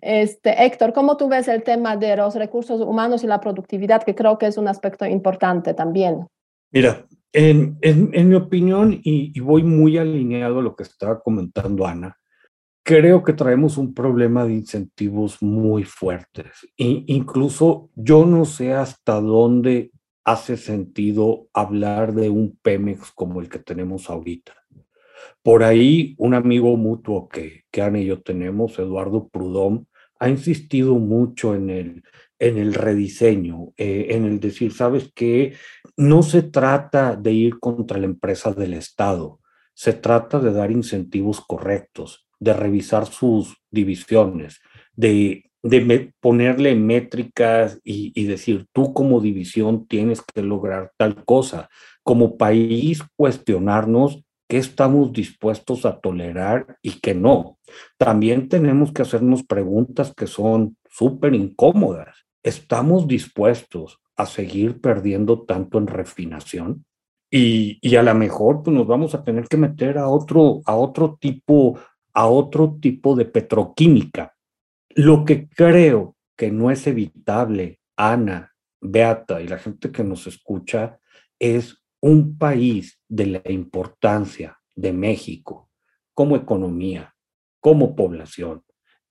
Este, 0.00 0.64
Héctor, 0.64 0.92
¿cómo 0.92 1.16
tú 1.16 1.28
ves 1.28 1.46
el 1.46 1.62
tema 1.62 1.96
de 1.96 2.16
los 2.16 2.34
recursos 2.34 2.80
humanos 2.80 3.22
y 3.22 3.28
la 3.28 3.40
productividad, 3.40 4.02
que 4.02 4.16
creo 4.16 4.36
que 4.36 4.46
es 4.46 4.56
un 4.56 4.66
aspecto 4.66 5.06
importante 5.06 5.74
también? 5.74 6.26
Mira, 6.72 7.06
en, 7.34 7.78
mi 8.28 8.34
opinión, 8.34 8.98
y, 9.02 9.38
voy 9.40 9.62
muy 9.62 9.98
alineado 9.98 10.58
a 10.58 10.62
lo 10.62 10.74
que 10.74 10.82
estaba 10.82 11.20
comentando 11.20 11.86
Ana, 11.86 12.16
creo 12.82 13.22
que 13.22 13.34
traemos 13.34 13.76
un 13.76 13.92
problema 13.92 14.46
de 14.46 14.54
incentivos 14.54 15.42
muy 15.42 15.84
fuertes. 15.84 16.46
E 16.78 17.04
incluso 17.06 17.90
yo 17.94 18.24
no 18.24 18.46
sé 18.46 18.72
hasta 18.72 19.20
dónde 19.20 19.90
hace 20.24 20.56
sentido 20.56 21.48
hablar 21.52 22.14
de 22.14 22.30
un 22.30 22.58
Pemex 22.62 23.12
como 23.12 23.40
el 23.40 23.48
que 23.48 23.58
tenemos 23.58 24.08
ahorita. 24.08 24.54
Por 25.42 25.64
ahí, 25.64 26.14
un 26.18 26.34
amigo 26.34 26.76
mutuo 26.76 27.28
que, 27.28 27.64
que 27.70 27.82
Ana 27.82 28.00
y 28.00 28.06
yo 28.06 28.22
tenemos, 28.22 28.78
Eduardo 28.78 29.28
Prudón, 29.28 29.88
ha 30.18 30.28
insistido 30.28 30.94
mucho 30.94 31.54
en 31.54 31.70
el, 31.70 32.02
en 32.42 32.58
el 32.58 32.74
rediseño, 32.74 33.72
eh, 33.76 34.08
en 34.10 34.24
el 34.24 34.40
decir, 34.40 34.72
sabes 34.72 35.12
que 35.14 35.54
no 35.96 36.24
se 36.24 36.42
trata 36.42 37.14
de 37.14 37.32
ir 37.32 37.60
contra 37.60 37.98
la 37.98 38.06
empresa 38.06 38.52
del 38.52 38.74
Estado, 38.74 39.38
se 39.74 39.92
trata 39.92 40.40
de 40.40 40.52
dar 40.52 40.72
incentivos 40.72 41.40
correctos, 41.40 42.26
de 42.40 42.52
revisar 42.52 43.06
sus 43.06 43.56
divisiones, 43.70 44.60
de, 44.96 45.52
de 45.62 46.12
ponerle 46.18 46.74
métricas 46.74 47.78
y, 47.84 48.10
y 48.20 48.24
decir, 48.24 48.66
tú 48.72 48.92
como 48.92 49.20
división 49.20 49.86
tienes 49.86 50.20
que 50.20 50.42
lograr 50.42 50.90
tal 50.96 51.24
cosa. 51.24 51.68
Como 52.02 52.36
país, 52.36 53.04
cuestionarnos 53.14 54.24
qué 54.48 54.58
estamos 54.58 55.12
dispuestos 55.12 55.86
a 55.86 56.00
tolerar 56.00 56.76
y 56.82 56.98
qué 56.98 57.14
no. 57.14 57.58
También 57.98 58.48
tenemos 58.48 58.92
que 58.92 59.02
hacernos 59.02 59.44
preguntas 59.44 60.12
que 60.12 60.26
son 60.26 60.76
súper 60.90 61.34
incómodas. 61.34 62.26
¿Estamos 62.42 63.06
dispuestos 63.06 64.00
a 64.16 64.26
seguir 64.26 64.80
perdiendo 64.80 65.42
tanto 65.42 65.78
en 65.78 65.86
refinación? 65.86 66.84
Y, 67.30 67.78
y, 67.80 67.96
a 67.96 68.02
lo 68.02 68.14
mejor 68.14 68.62
pues, 68.62 68.76
nos 68.76 68.86
vamos 68.86 69.14
a 69.14 69.24
tener 69.24 69.48
que 69.48 69.56
meter 69.56 69.96
a 69.96 70.08
otro, 70.08 70.60
a 70.66 70.74
otro 70.74 71.16
tipo, 71.18 71.78
a 72.12 72.26
otro 72.26 72.76
tipo 72.80 73.16
de 73.16 73.24
petroquímica. 73.24 74.34
Lo 74.90 75.24
que 75.24 75.48
creo 75.48 76.16
que 76.36 76.50
no 76.50 76.70
es 76.70 76.86
evitable, 76.86 77.80
Ana, 77.96 78.52
Beata 78.82 79.40
y 79.40 79.48
la 79.48 79.58
gente 79.58 79.90
que 79.90 80.04
nos 80.04 80.26
escucha, 80.26 80.98
es 81.38 81.82
un 82.00 82.36
país 82.36 83.00
de 83.08 83.26
la 83.26 83.42
importancia 83.50 84.60
de 84.74 84.92
México 84.92 85.70
como 86.14 86.36
economía, 86.36 87.14
como 87.60 87.94
población, 87.94 88.64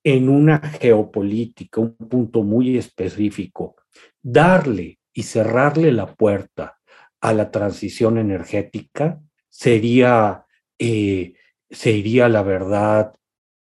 en 0.03 0.29
una 0.29 0.59
geopolítica, 0.59 1.81
un 1.81 1.95
punto 1.95 2.43
muy 2.43 2.77
específico, 2.77 3.75
darle 4.21 4.99
y 5.13 5.23
cerrarle 5.23 5.91
la 5.91 6.13
puerta 6.15 6.79
a 7.19 7.33
la 7.33 7.51
transición 7.51 8.17
energética 8.17 9.21
sería, 9.49 10.45
eh, 10.79 11.33
sería 11.69 12.29
la 12.29 12.41
verdad, 12.41 13.13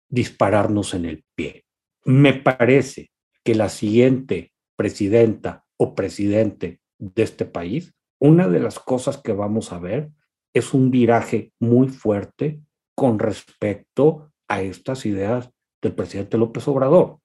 dispararnos 0.10 0.94
en 0.94 1.06
el 1.06 1.24
pie. 1.36 1.66
Me 2.06 2.34
parece 2.34 3.12
que 3.44 3.56
la 3.56 3.70
siguiente 3.70 4.54
presidenta 4.76 5.66
o 5.78 5.96
presidente 5.96 6.80
de 6.98 7.24
este 7.24 7.46
país 7.46 7.94
una 8.22 8.48
de 8.48 8.60
las 8.60 8.78
cosas 8.78 9.18
que 9.18 9.34
vamos 9.34 9.74
a 9.74 9.80
ver 9.80 10.12
es 10.54 10.76
un 10.76 10.92
viraje 10.92 11.54
muy 11.60 11.88
fuerte 11.88 12.62
con 12.96 13.18
respecto 13.18 14.32
a 14.48 14.62
estas 14.62 15.08
ideas 15.08 15.50
del 15.82 15.94
presidente 15.94 16.38
López 16.38 16.68
Obrador, 16.68 17.20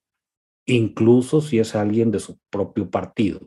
incluso 0.67 1.41
si 1.41 1.59
es 1.59 1.75
alguien 1.75 2.11
de 2.11 2.21
su 2.21 2.39
propio 2.51 2.91
partido. 2.91 3.41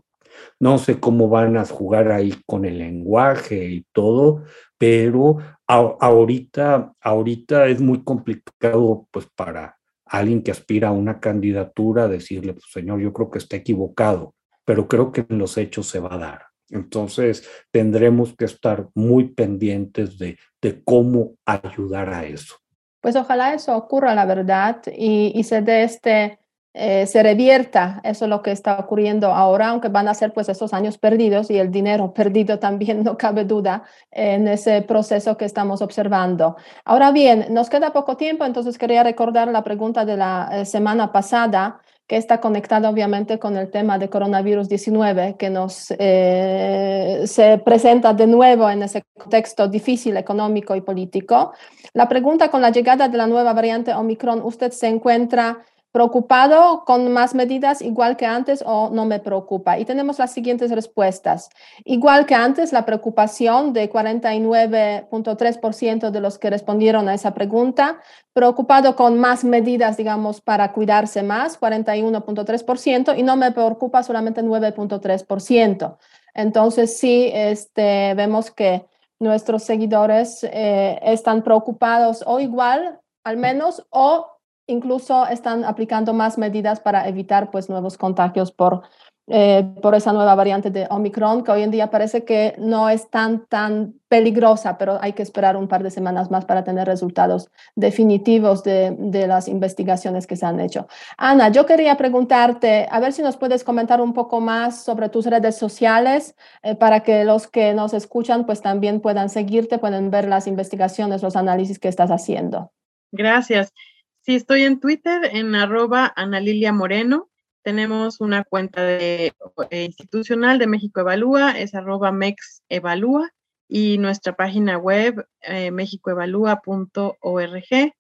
No 0.60 0.78
sé 0.78 1.00
cómo 1.00 1.28
van 1.28 1.58
a 1.58 1.66
jugar 1.66 2.12
ahí 2.12 2.34
con 2.46 2.66
el 2.66 2.78
lenguaje 2.78 3.66
y 3.66 3.86
todo, 3.92 4.44
pero 4.78 5.38
ahorita, 5.68 6.94
ahorita 7.02 7.68
es 7.68 7.82
muy 7.82 8.04
complicado 8.04 9.08
pues 9.12 9.28
para 9.36 9.78
alguien 10.06 10.42
que 10.42 10.52
aspira 10.52 10.90
a 10.90 10.94
una 10.94 11.20
candidatura 11.20 12.08
decirle, 12.08 12.54
pues, 12.54 12.66
señor, 12.72 13.00
yo 13.00 13.14
creo 13.14 13.30
que 13.30 13.38
está 13.38 13.58
equivocado, 13.58 14.34
pero 14.66 14.88
creo 14.88 15.12
que 15.12 15.26
en 15.28 15.38
los 15.38 15.58
hechos 15.58 15.88
se 15.88 16.00
va 16.00 16.16
a 16.16 16.18
dar. 16.18 16.42
Entonces, 16.70 17.48
tendremos 17.72 18.36
que 18.36 18.46
estar 18.46 18.90
muy 18.94 19.30
pendientes 19.34 20.18
de, 20.18 20.38
cómo 20.84 21.36
ayudar 21.46 22.10
a 22.14 22.26
eso. 22.26 22.56
Pues 23.02 23.16
ojalá 23.16 23.54
eso 23.54 23.76
ocurra, 23.78 24.14
la 24.14 24.26
verdad, 24.26 24.82
y, 24.96 25.44
se 25.44 25.62
dé 25.62 25.84
este, 25.84 26.40
eh, 26.74 27.06
se 27.08 27.24
revierta 27.24 28.02
eso 28.04 28.26
es 28.26 28.30
lo 28.30 28.42
que 28.42 28.52
está 28.52 28.78
ocurriendo 28.78 29.28
ahora, 29.28 29.70
aunque 29.70 29.88
van 29.88 30.08
a 30.08 30.14
ser 30.14 30.34
pues 30.34 30.50
esos 30.50 30.74
años 30.74 30.98
perdidos 30.98 31.50
y 31.50 31.58
el 31.58 31.72
dinero 31.72 32.14
perdido 32.14 32.60
también, 32.60 33.04
no 33.04 33.18
cabe 33.18 33.46
duda, 33.46 33.84
en 34.12 34.48
ese 34.48 34.82
proceso 34.82 35.38
que 35.38 35.46
estamos 35.46 35.82
observando. 35.82 36.58
Ahora 36.86 37.12
bien, 37.12 37.48
nos 37.52 37.70
queda 37.70 37.94
poco 37.94 38.18
tiempo, 38.18 38.46
entonces 38.46 38.78
quería 38.78 39.04
recordar 39.04 39.48
la 39.48 39.64
pregunta 39.64 40.06
de 40.06 40.18
la 40.18 40.50
eh, 40.52 40.66
semana 40.66 41.12
pasada 41.12 41.82
que 42.10 42.18
está 42.18 42.42
conectada 42.42 42.90
obviamente 42.90 43.38
con 43.38 43.56
el 43.56 43.70
tema 43.70 44.00
de 44.00 44.10
coronavirus 44.10 44.68
19, 44.68 45.36
que 45.38 45.52
nos 45.52 45.94
eh, 46.00 47.22
se 47.26 47.60
presenta 47.60 48.16
de 48.16 48.26
nuevo 48.26 48.68
en 48.68 48.82
ese 48.82 49.04
contexto 49.16 49.68
difícil 49.68 50.18
económico 50.18 50.76
y 50.76 50.82
político. 50.82 51.54
La 51.94 52.10
pregunta 52.10 52.50
con 52.50 52.64
la 52.64 52.72
llegada 52.72 53.08
de 53.08 53.16
la 53.16 53.28
nueva 53.28 53.54
variante 53.54 53.94
Omicron, 53.94 54.42
¿usted 54.42 54.72
se 54.72 54.88
encuentra 54.88 55.60
preocupado 55.92 56.84
con 56.86 57.12
más 57.12 57.34
medidas 57.34 57.82
igual 57.82 58.16
que 58.18 58.26
antes 58.26 58.64
o 58.66 58.90
no 58.90 59.06
me 59.06 59.20
preocupa? 59.20 59.78
Y 59.80 59.86
tenemos 59.86 60.20
las 60.20 60.32
siguientes 60.32 60.72
respuestas. 60.72 61.50
Igual 61.86 62.26
que 62.26 62.36
antes, 62.36 62.72
la 62.72 62.86
preocupación 62.86 63.74
de 63.74 63.90
49.3% 63.90 66.12
de 66.12 66.22
los 66.22 66.38
que 66.38 66.50
respondieron 66.50 67.10
a 67.10 67.14
esa 67.14 67.34
pregunta, 67.34 68.00
preocupado 68.34 68.96
con 68.96 69.20
más 69.20 69.44
medidas, 69.44 69.98
digamos, 69.98 70.42
para 70.42 70.72
cuidarse 70.72 71.24
más, 71.24 71.60
41.3%, 71.60 73.18
y 73.18 73.24
no 73.24 73.36
me 73.36 73.52
preocupa 73.52 74.04
solamente 74.04 74.44
9.3%. 74.44 75.98
Entonces, 76.34 76.98
sí, 76.98 77.30
este, 77.34 78.14
vemos 78.16 78.52
que 78.52 78.86
nuestros 79.20 79.64
seguidores 79.64 80.44
eh, 80.44 81.00
están 81.04 81.44
preocupados 81.44 82.24
o 82.26 82.40
igual, 82.40 83.00
al 83.24 83.38
menos, 83.38 83.86
o 83.90 84.39
incluso 84.70 85.28
están 85.28 85.66
aplicando 85.66 86.14
más 86.14 86.38
medidas 86.38 86.80
para 86.80 87.08
evitar 87.08 87.52
pues 87.52 87.70
nuevos 87.70 87.98
contagios 87.98 88.52
por, 88.52 88.84
eh, 89.28 89.64
por 89.82 89.94
esa 89.94 90.14
nueva 90.14 90.34
variante 90.34 90.72
de 90.72 90.88
Omicron, 90.90 91.44
que 91.44 91.52
hoy 91.52 91.62
en 91.64 91.72
día 91.72 91.92
parece 91.92 92.24
que 92.24 92.56
no 92.58 92.90
es 92.90 93.10
tan, 93.10 93.46
tan 93.46 93.94
peligrosa, 94.08 94.78
pero 94.78 94.98
hay 95.02 95.14
que 95.14 95.22
esperar 95.22 95.56
un 95.56 95.68
par 95.68 95.84
de 95.84 95.92
semanas 95.92 96.32
más 96.32 96.46
para 96.46 96.64
tener 96.64 96.88
resultados 96.88 97.52
definitivos 97.76 98.64
de, 98.64 98.96
de 98.98 99.28
las 99.28 99.48
investigaciones 99.48 100.26
que 100.26 100.36
se 100.36 100.46
han 100.46 100.60
hecho. 100.60 100.88
Ana, 101.18 101.50
yo 101.50 101.66
quería 101.66 101.96
preguntarte, 101.96 102.88
a 102.90 103.00
ver 103.00 103.14
si 103.14 103.22
nos 103.22 103.38
puedes 103.38 103.64
comentar 103.64 104.02
un 104.02 104.14
poco 104.14 104.40
más 104.40 104.84
sobre 104.84 105.10
tus 105.10 105.26
redes 105.26 105.58
sociales 105.58 106.36
eh, 106.64 106.76
para 106.76 107.02
que 107.02 107.24
los 107.24 107.48
que 107.48 107.74
nos 107.74 107.94
escuchan 107.94 108.46
pues 108.46 108.62
también 108.62 109.00
puedan 109.00 109.30
seguirte, 109.30 109.78
pueden 109.78 110.10
ver 110.10 110.28
las 110.28 110.48
investigaciones, 110.48 111.22
los 111.22 111.36
análisis 111.36 111.78
que 111.78 111.88
estás 111.88 112.10
haciendo. 112.10 112.72
Gracias. 113.12 113.74
Sí, 114.22 114.36
estoy 114.36 114.64
en 114.64 114.80
Twitter 114.80 115.30
en 115.32 115.56
arroba 115.56 116.12
Analilia 116.16 116.74
Moreno. 116.74 117.30
Tenemos 117.64 118.22
una 118.22 118.44
cuenta 118.44 118.84
de, 118.84 119.34
eh, 119.70 119.84
institucional 119.84 120.60
de 120.60 120.68
México 120.68 121.02
Evalúa, 121.02 121.52
es 121.52 121.76
arroba 121.76 122.12
Mex 122.12 122.64
Evalúa, 122.70 123.32
y 123.70 124.00
nuestra 124.00 124.36
página 124.36 124.78
web 124.78 125.26
eh, 125.42 125.72
mexicoevalúa.org. 125.72 127.94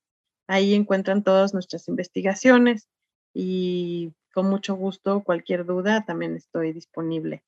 Ahí 0.47 0.73
encuentran 0.73 1.23
todas 1.23 1.53
nuestras 1.53 1.87
investigaciones 1.87 2.89
y 3.33 4.11
con 4.33 4.49
mucho 4.49 4.75
gusto, 4.75 5.23
cualquier 5.23 5.65
duda, 5.65 6.03
también 6.05 6.35
estoy 6.35 6.73
disponible 6.73 7.43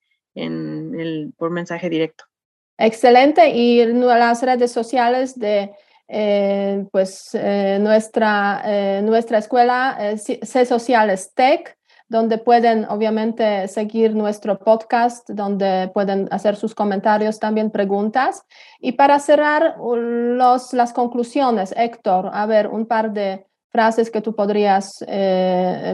por 1.37 1.49
mensaje 1.49 1.89
directo. 1.89 2.23
Excelente. 2.77 3.49
Y 3.49 3.83
las 3.85 4.41
redes 4.43 4.71
sociales 4.71 5.37
de 5.37 5.73
eh, 6.13 6.85
pues 6.91 7.29
eh, 7.33 7.77
nuestra, 7.79 8.61
eh, 8.65 9.01
nuestra 9.01 9.37
escuela 9.37 9.97
C 10.17 10.65
Sociales 10.65 11.31
Tech, 11.33 11.77
donde 12.09 12.37
pueden 12.37 12.83
obviamente 12.89 13.69
seguir 13.69 14.13
nuestro 14.13 14.59
podcast, 14.59 15.29
donde 15.29 15.89
pueden 15.93 16.27
hacer 16.29 16.57
sus 16.57 16.75
comentarios, 16.75 17.39
también 17.39 17.71
preguntas. 17.71 18.43
Y 18.81 18.91
para 18.91 19.19
cerrar 19.19 19.77
los, 19.79 20.73
las 20.73 20.91
conclusiones, 20.91 21.73
Héctor, 21.77 22.29
a 22.33 22.45
ver, 22.45 22.67
un 22.67 22.87
par 22.87 23.13
de 23.13 23.45
frases 23.69 24.11
que 24.11 24.19
tú 24.19 24.35
podrías, 24.35 25.05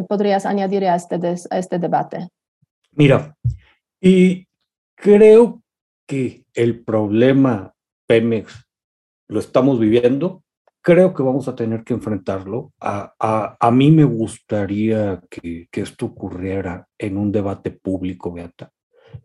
podrías 0.10 0.48
añadir 0.48 0.88
a 0.88 0.96
este, 0.96 1.20
a 1.52 1.60
este 1.60 1.78
debate. 1.78 2.28
Mira, 2.94 3.36
y 4.02 4.48
creo 4.96 5.62
que 6.08 6.44
el 6.56 6.84
problema 6.84 7.76
Pemex 8.08 8.67
lo 9.28 9.40
estamos 9.40 9.80
viviendo, 9.80 10.44
creo 10.82 11.14
que 11.14 11.24
vamos 11.24 11.48
a 11.48 11.56
tener 11.56 11.84
que 11.84 11.94
enfrentarlo. 11.94 12.72
A, 12.80 13.14
a, 13.20 13.58
a 13.60 13.72
mí 13.72 13.92
me 13.92 14.04
gustaría 14.04 15.22
que, 15.30 15.68
que, 15.72 15.82
esto 15.82 16.06
ocurriera 16.06 16.88
en 16.98 17.18
un 17.18 17.32
debate 17.32 17.72
público, 17.72 18.32
Beata, 18.32 18.72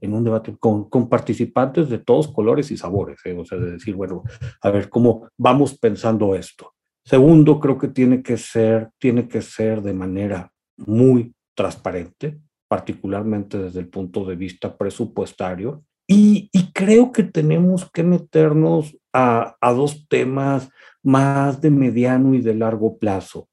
en 0.01 0.15
un 0.15 0.25
debate 0.25 0.57
con, 0.59 0.89
con 0.89 1.09
participantes 1.09 1.89
de 1.89 1.99
todos 1.99 2.29
colores 2.29 2.71
y 2.71 2.77
sabores, 2.77 3.21
¿eh? 3.25 3.37
o 3.39 3.45
sea, 3.45 3.59
de 3.59 3.73
decir, 3.73 3.95
bueno, 3.95 4.23
a 4.61 4.71
ver 4.71 4.89
cómo 4.89 5.29
vamos 5.39 5.79
pensando 5.79 6.35
esto. 6.35 6.75
Segundo, 7.05 7.59
creo 7.59 7.79
que 7.79 7.89
tiene 7.89 8.23
que 8.23 8.37
ser, 8.37 8.91
tiene 8.99 9.27
que 9.27 9.43
ser 9.43 9.83
de 9.83 9.93
manera 9.93 10.53
muy 10.77 11.35
transparente, 11.55 12.41
particularmente 12.69 13.59
desde 13.59 13.81
el 13.81 13.89
punto 13.89 14.25
de 14.25 14.37
vista 14.37 14.77
presupuestario, 14.77 15.85
y, 16.07 16.51
creo 16.75 17.13
que 17.13 17.23
tenemos 17.23 17.91
que 17.91 18.03
meternos 18.03 18.97
a, 19.13 19.57
dos 19.75 20.07
temas 20.09 20.71
más 21.03 21.61
de 21.61 21.71
mediano 21.71 22.35
y 22.35 22.41
de 22.41 22.55
largo 22.55 22.99
plazo. 22.99 23.49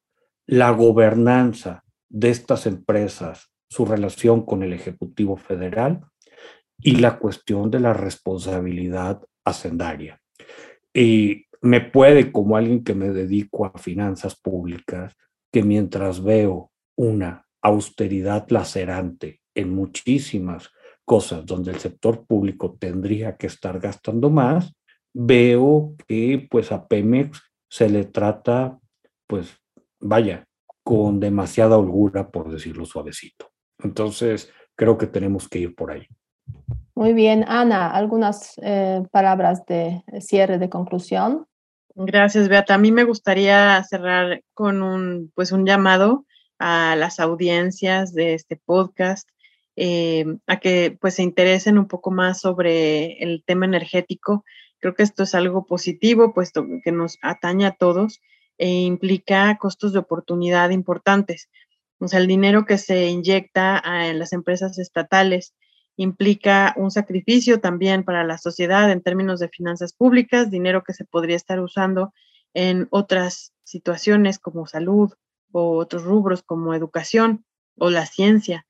La 0.46 0.72
gobernanza 0.72 1.84
de 2.10 2.30
estas 2.30 2.66
empresas, 2.66 3.52
su 3.70 3.86
relación 3.86 4.46
con 4.46 4.64
el 4.64 4.74
Ejecutivo 4.74 5.38
Federal 5.38 6.02
y 6.82 6.96
la 6.96 7.20
cuestión 7.20 7.70
de 7.70 7.80
la 7.80 7.94
responsabilidad 7.94 9.22
hacendaria. 9.44 10.22
Y 10.94 11.46
me 11.62 11.82
puede, 11.82 12.32
como 12.32 12.56
alguien 12.56 12.84
que 12.84 12.96
me 12.96 13.10
dedico 13.10 13.66
a 13.66 13.78
finanzas 13.78 14.40
públicas, 14.40 15.16
que 15.52 15.64
mientras 15.64 16.24
veo 16.24 16.72
una 16.96 17.46
austeridad 17.62 18.48
lacerante 18.50 19.42
en 19.56 19.74
muchísimas 19.74 20.70
cosas 21.06 21.46
donde 21.46 21.72
el 21.72 21.80
sector 21.80 22.26
público 22.26 22.78
tendría 22.80 23.36
que 23.36 23.48
estar 23.48 23.80
gastando 23.80 24.30
más, 24.30 24.74
veo 25.14 25.96
que 26.08 26.48
pues 26.50 26.72
a 26.72 26.88
Pemex 26.88 27.42
se 27.70 27.90
le 27.90 28.06
trata, 28.06 28.80
pues 29.28 29.58
vaya, 30.00 30.46
con 30.84 31.20
demasiada 31.20 31.78
holgura, 31.78 32.30
por 32.30 32.52
decirlo 32.52 32.86
suavecito. 32.86 33.52
Entonces, 33.84 34.52
creo 34.76 34.98
que 34.98 35.08
tenemos 35.08 35.48
que 35.48 35.60
ir 35.60 35.76
por 35.76 35.92
ahí. 35.92 36.08
Muy 36.96 37.14
bien, 37.14 37.46
Ana, 37.48 37.92
algunas 37.92 38.54
eh, 38.62 39.04
palabras 39.12 39.66
de 39.66 40.04
cierre, 40.20 40.58
de 40.58 40.70
conclusión. 40.70 41.46
Gracias, 41.96 42.50
Beata. 42.50 42.76
A 42.76 42.78
mí 42.78 42.92
me 42.92 43.04
gustaría 43.04 43.84
cerrar 43.84 44.42
con 44.54 44.82
un, 44.82 45.32
pues, 45.36 45.52
un 45.52 45.66
llamado 45.66 46.26
a 46.58 46.96
las 46.96 47.20
audiencias 47.20 48.14
de 48.14 48.34
este 48.34 48.58
podcast 48.58 49.30
eh, 49.82 50.26
a 50.46 50.60
que 50.60 50.98
pues 51.00 51.16
se 51.16 51.24
interesen 51.24 51.78
un 51.78 51.88
poco 51.88 52.12
más 52.12 52.42
sobre 52.42 53.14
el 53.24 53.44
tema 53.46 53.66
energético. 53.66 54.44
Creo 54.80 54.96
que 54.96 55.04
esto 55.04 55.24
es 55.24 55.36
algo 55.36 55.66
positivo, 55.66 56.34
puesto 56.34 56.66
que 56.84 56.92
nos 56.92 57.18
atañe 57.22 57.66
a 57.66 57.72
todos 57.72 58.22
e 58.58 58.70
implica 58.70 59.58
costos 59.58 59.94
de 59.94 60.00
oportunidad 60.00 60.70
importantes. 60.70 61.50
O 62.00 62.08
sea, 62.08 62.20
el 62.20 62.28
dinero 62.28 62.66
que 62.66 62.78
se 62.78 63.08
inyecta 63.08 63.82
en 63.86 64.20
las 64.20 64.34
empresas 64.34 64.80
estatales 64.80 65.54
implica 65.98 66.74
un 66.78 66.92
sacrificio 66.92 67.60
también 67.60 68.04
para 68.04 68.24
la 68.24 68.38
sociedad 68.38 68.90
en 68.90 69.02
términos 69.02 69.40
de 69.42 69.50
finanzas 69.50 69.94
públicas, 69.94 70.50
dinero 70.50 70.84
que 70.84 70.94
se 70.94 71.04
podría 71.04 71.36
estar 71.36 71.60
usando 71.60 72.14
en 72.54 72.88
otras 72.90 73.54
situaciones 73.64 74.40
como 74.40 74.66
salud 74.66 75.14
o 75.52 75.78
otros 75.78 76.04
rubros 76.04 76.42
como 76.42 76.74
educación 76.74 77.46
o 77.78 77.90
la 77.90 78.06
ciencia. 78.06 78.66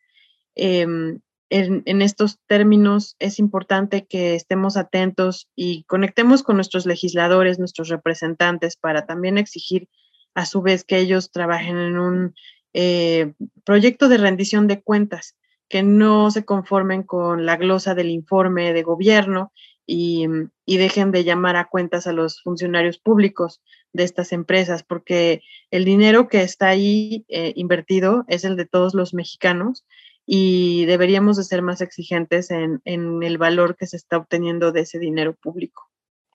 Em, 0.55 1.19
en, 1.49 2.01
estos 2.01 2.39
términos 2.47 3.15
es 3.19 3.39
importante 3.39 4.05
que 4.05 4.35
estemos 4.35 4.77
atentos 4.77 5.49
y 5.55 5.83
conectemos 5.83 6.43
con 6.43 6.55
nuestros 6.55 6.85
legisladores, 6.85 7.57
nuestros 7.57 7.89
representantes, 7.89 8.77
para 8.77 9.05
también 9.05 9.37
exigir 9.37 9.89
a 10.35 10.45
su 10.45 10.61
vez 10.61 10.83
que 10.83 10.99
ellos 10.99 11.31
trabajen 11.31 11.77
en 11.77 11.97
un 11.97 12.35
eh, 12.73 13.33
proyecto 13.63 14.09
de 14.09 14.17
rendición 14.17 14.67
de 14.67 14.81
cuentas, 14.81 15.35
que 15.69 15.81
no 15.81 16.29
se 16.29 16.45
conformen 16.45 17.03
con 17.03 17.45
la 17.45 17.57
glosa 17.57 17.95
del 17.95 18.09
informe 18.09 18.73
de 18.73 18.83
gobierno 18.83 19.51
y, 19.85 20.27
dejen 20.67 21.11
de 21.11 21.23
llamar 21.23 21.55
a 21.55 21.67
cuentas 21.67 22.05
a 22.05 22.13
los 22.13 22.41
funcionarios 22.41 22.99
públicos 22.99 23.59
de 23.91 24.03
estas 24.03 24.33
empresas, 24.33 24.83
porque 24.83 25.41
el 25.71 25.83
dinero 25.83 26.27
que 26.27 26.43
está 26.43 26.67
ahí 26.67 27.25
eh, 27.27 27.53
invertido 27.55 28.23
es 28.27 28.45
el 28.45 28.55
de 28.55 28.67
todos 28.67 28.93
los 28.93 29.15
mexicanos 29.15 29.85
y 30.31 30.85
deberíamos 30.85 31.37
de 31.37 31.43
ser 31.43 31.63
más 31.63 31.81
exigentes 31.81 32.51
en, 32.51 32.81
en, 32.85 33.23
el 33.23 33.39
valor 33.39 33.75
que 33.75 33.87
se 33.87 33.97
está 33.97 34.17
obteniendo 34.17 34.71
de 34.71 34.81
ese 34.81 34.99
dinero 34.99 35.33
público. 35.33 35.89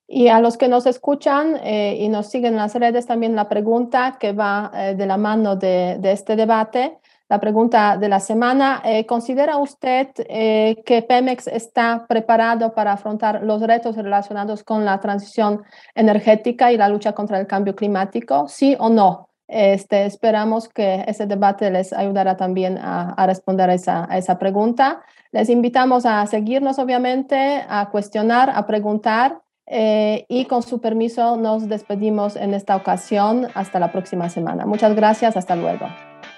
Y 0.09 0.27
a 0.27 0.41
los 0.41 0.57
que 0.57 0.67
nos 0.67 0.87
escuchan 0.87 1.61
eh, 1.63 1.99
y 2.01 2.09
nos 2.09 2.29
siguen 2.29 2.55
en 2.55 2.59
las 2.59 2.75
redes, 2.75 3.07
también 3.07 3.37
la 3.37 3.49
pregunta 3.49 4.17
que 4.19 4.33
va 4.33 4.73
eh, 4.75 4.97
de 4.97 5.07
la 5.07 5.17
mano 5.17 5.55
de, 5.55 5.99
de, 6.01 6.11
este 6.11 6.35
debate. 6.35 6.99
la 7.29 7.39
pregunta 7.39 7.97
de 7.97 8.09
la 8.09 8.19
semana. 8.19 8.83
Eh, 8.85 9.07
¿Considera 9.07 9.59
usted 9.59 10.09
que 10.13 11.07
Pemex 11.09 11.47
está 11.47 12.05
preparado 12.09 12.75
para 12.75 12.95
afrontar 12.95 13.45
los 13.45 13.63
retos 13.63 13.95
relacionados 13.95 14.65
con 14.65 14.85
la 14.85 14.99
transición 14.99 15.63
energética 15.95 16.73
y 16.73 16.77
la 16.77 16.89
lucha 16.89 17.13
contra 17.13 17.39
el 17.39 17.47
cambio 17.47 17.77
climático? 17.77 18.49
¿Sí 18.49 18.75
o 18.81 18.91
no? 18.91 19.29
Este, 19.49 20.07
esperamos 20.07 20.69
que 20.69 21.05
ese 21.07 21.27
debate 21.27 21.71
les 21.71 21.93
ayudará 21.93 22.37
también 22.37 22.79
a, 22.79 23.27
responder 23.27 23.71
a 23.71 23.75
esa, 23.75 24.09
esa 24.13 24.39
pregunta. 24.39 25.03
Les 25.33 25.49
invitamos 25.51 26.07
a 26.07 26.27
seguirnos, 26.27 26.79
obviamente, 26.79 27.65
a 27.69 27.91
cuestionar, 27.91 28.51
a 28.51 28.67
preguntar 28.67 29.41
eh, 29.67 30.27
y 30.29 30.45
con 30.45 30.63
su 30.63 30.81
permiso 30.81 31.37
nos 31.37 31.69
despedimos 31.69 32.37
en 32.37 32.55
esta 32.55 32.77
ocasión. 32.77 33.49
Hasta 33.55 33.79
la 33.79 33.93
próxima 33.93 34.29
semana. 34.29 34.67
Muchas 34.67 34.95
gracias. 34.95 35.37
Hasta 35.37 35.57
luego. 35.57 35.87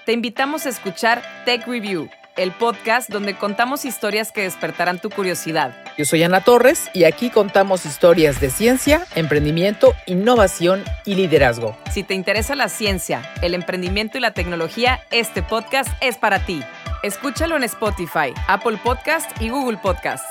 Te 0.05 0.13
invitamos 0.13 0.65
a 0.65 0.69
escuchar 0.69 1.21
Tech 1.45 1.67
Review, 1.67 2.07
el 2.37 2.51
podcast 2.51 3.09
donde 3.09 3.35
contamos 3.35 3.83
historias 3.83 4.31
que 4.31 4.43
despertarán 4.43 4.99
tu 4.99 5.09
curiosidad. 5.09 5.75
Yo 5.97 6.05
soy 6.05 6.23
Ana 6.23 6.41
Torres 6.41 6.89
y 6.93 7.03
aquí 7.03 7.29
contamos 7.29 7.85
historias 7.85 8.39
de 8.39 8.49
ciencia, 8.49 9.05
emprendimiento, 9.15 9.93
innovación 10.05 10.83
y 11.05 11.15
liderazgo. 11.15 11.75
Si 11.91 12.03
te 12.03 12.13
interesa 12.13 12.55
la 12.55 12.69
ciencia, 12.69 13.23
el 13.41 13.53
emprendimiento 13.53 14.17
y 14.17 14.21
la 14.21 14.31
tecnología, 14.31 15.01
este 15.11 15.41
podcast 15.41 15.89
es 16.01 16.17
para 16.17 16.45
ti. 16.45 16.61
Escúchalo 17.03 17.57
en 17.57 17.63
Spotify, 17.63 18.33
Apple 18.47 18.79
Podcast 18.83 19.29
y 19.41 19.49
Google 19.49 19.77
Podcast. 19.77 20.25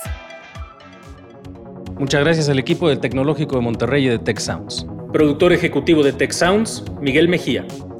Muchas 1.98 2.20
gracias 2.20 2.48
al 2.48 2.58
equipo 2.58 2.88
del 2.88 3.00
Tecnológico 3.00 3.56
de 3.56 3.62
Monterrey 3.62 4.06
y 4.06 4.08
de 4.08 4.18
Tech 4.18 4.38
Sounds. 4.38 4.86
Productor 5.12 5.52
ejecutivo 5.52 6.02
de 6.02 6.12
Tech 6.12 6.30
Sounds, 6.30 6.84
Miguel 7.00 7.28
Mejía. 7.28 7.64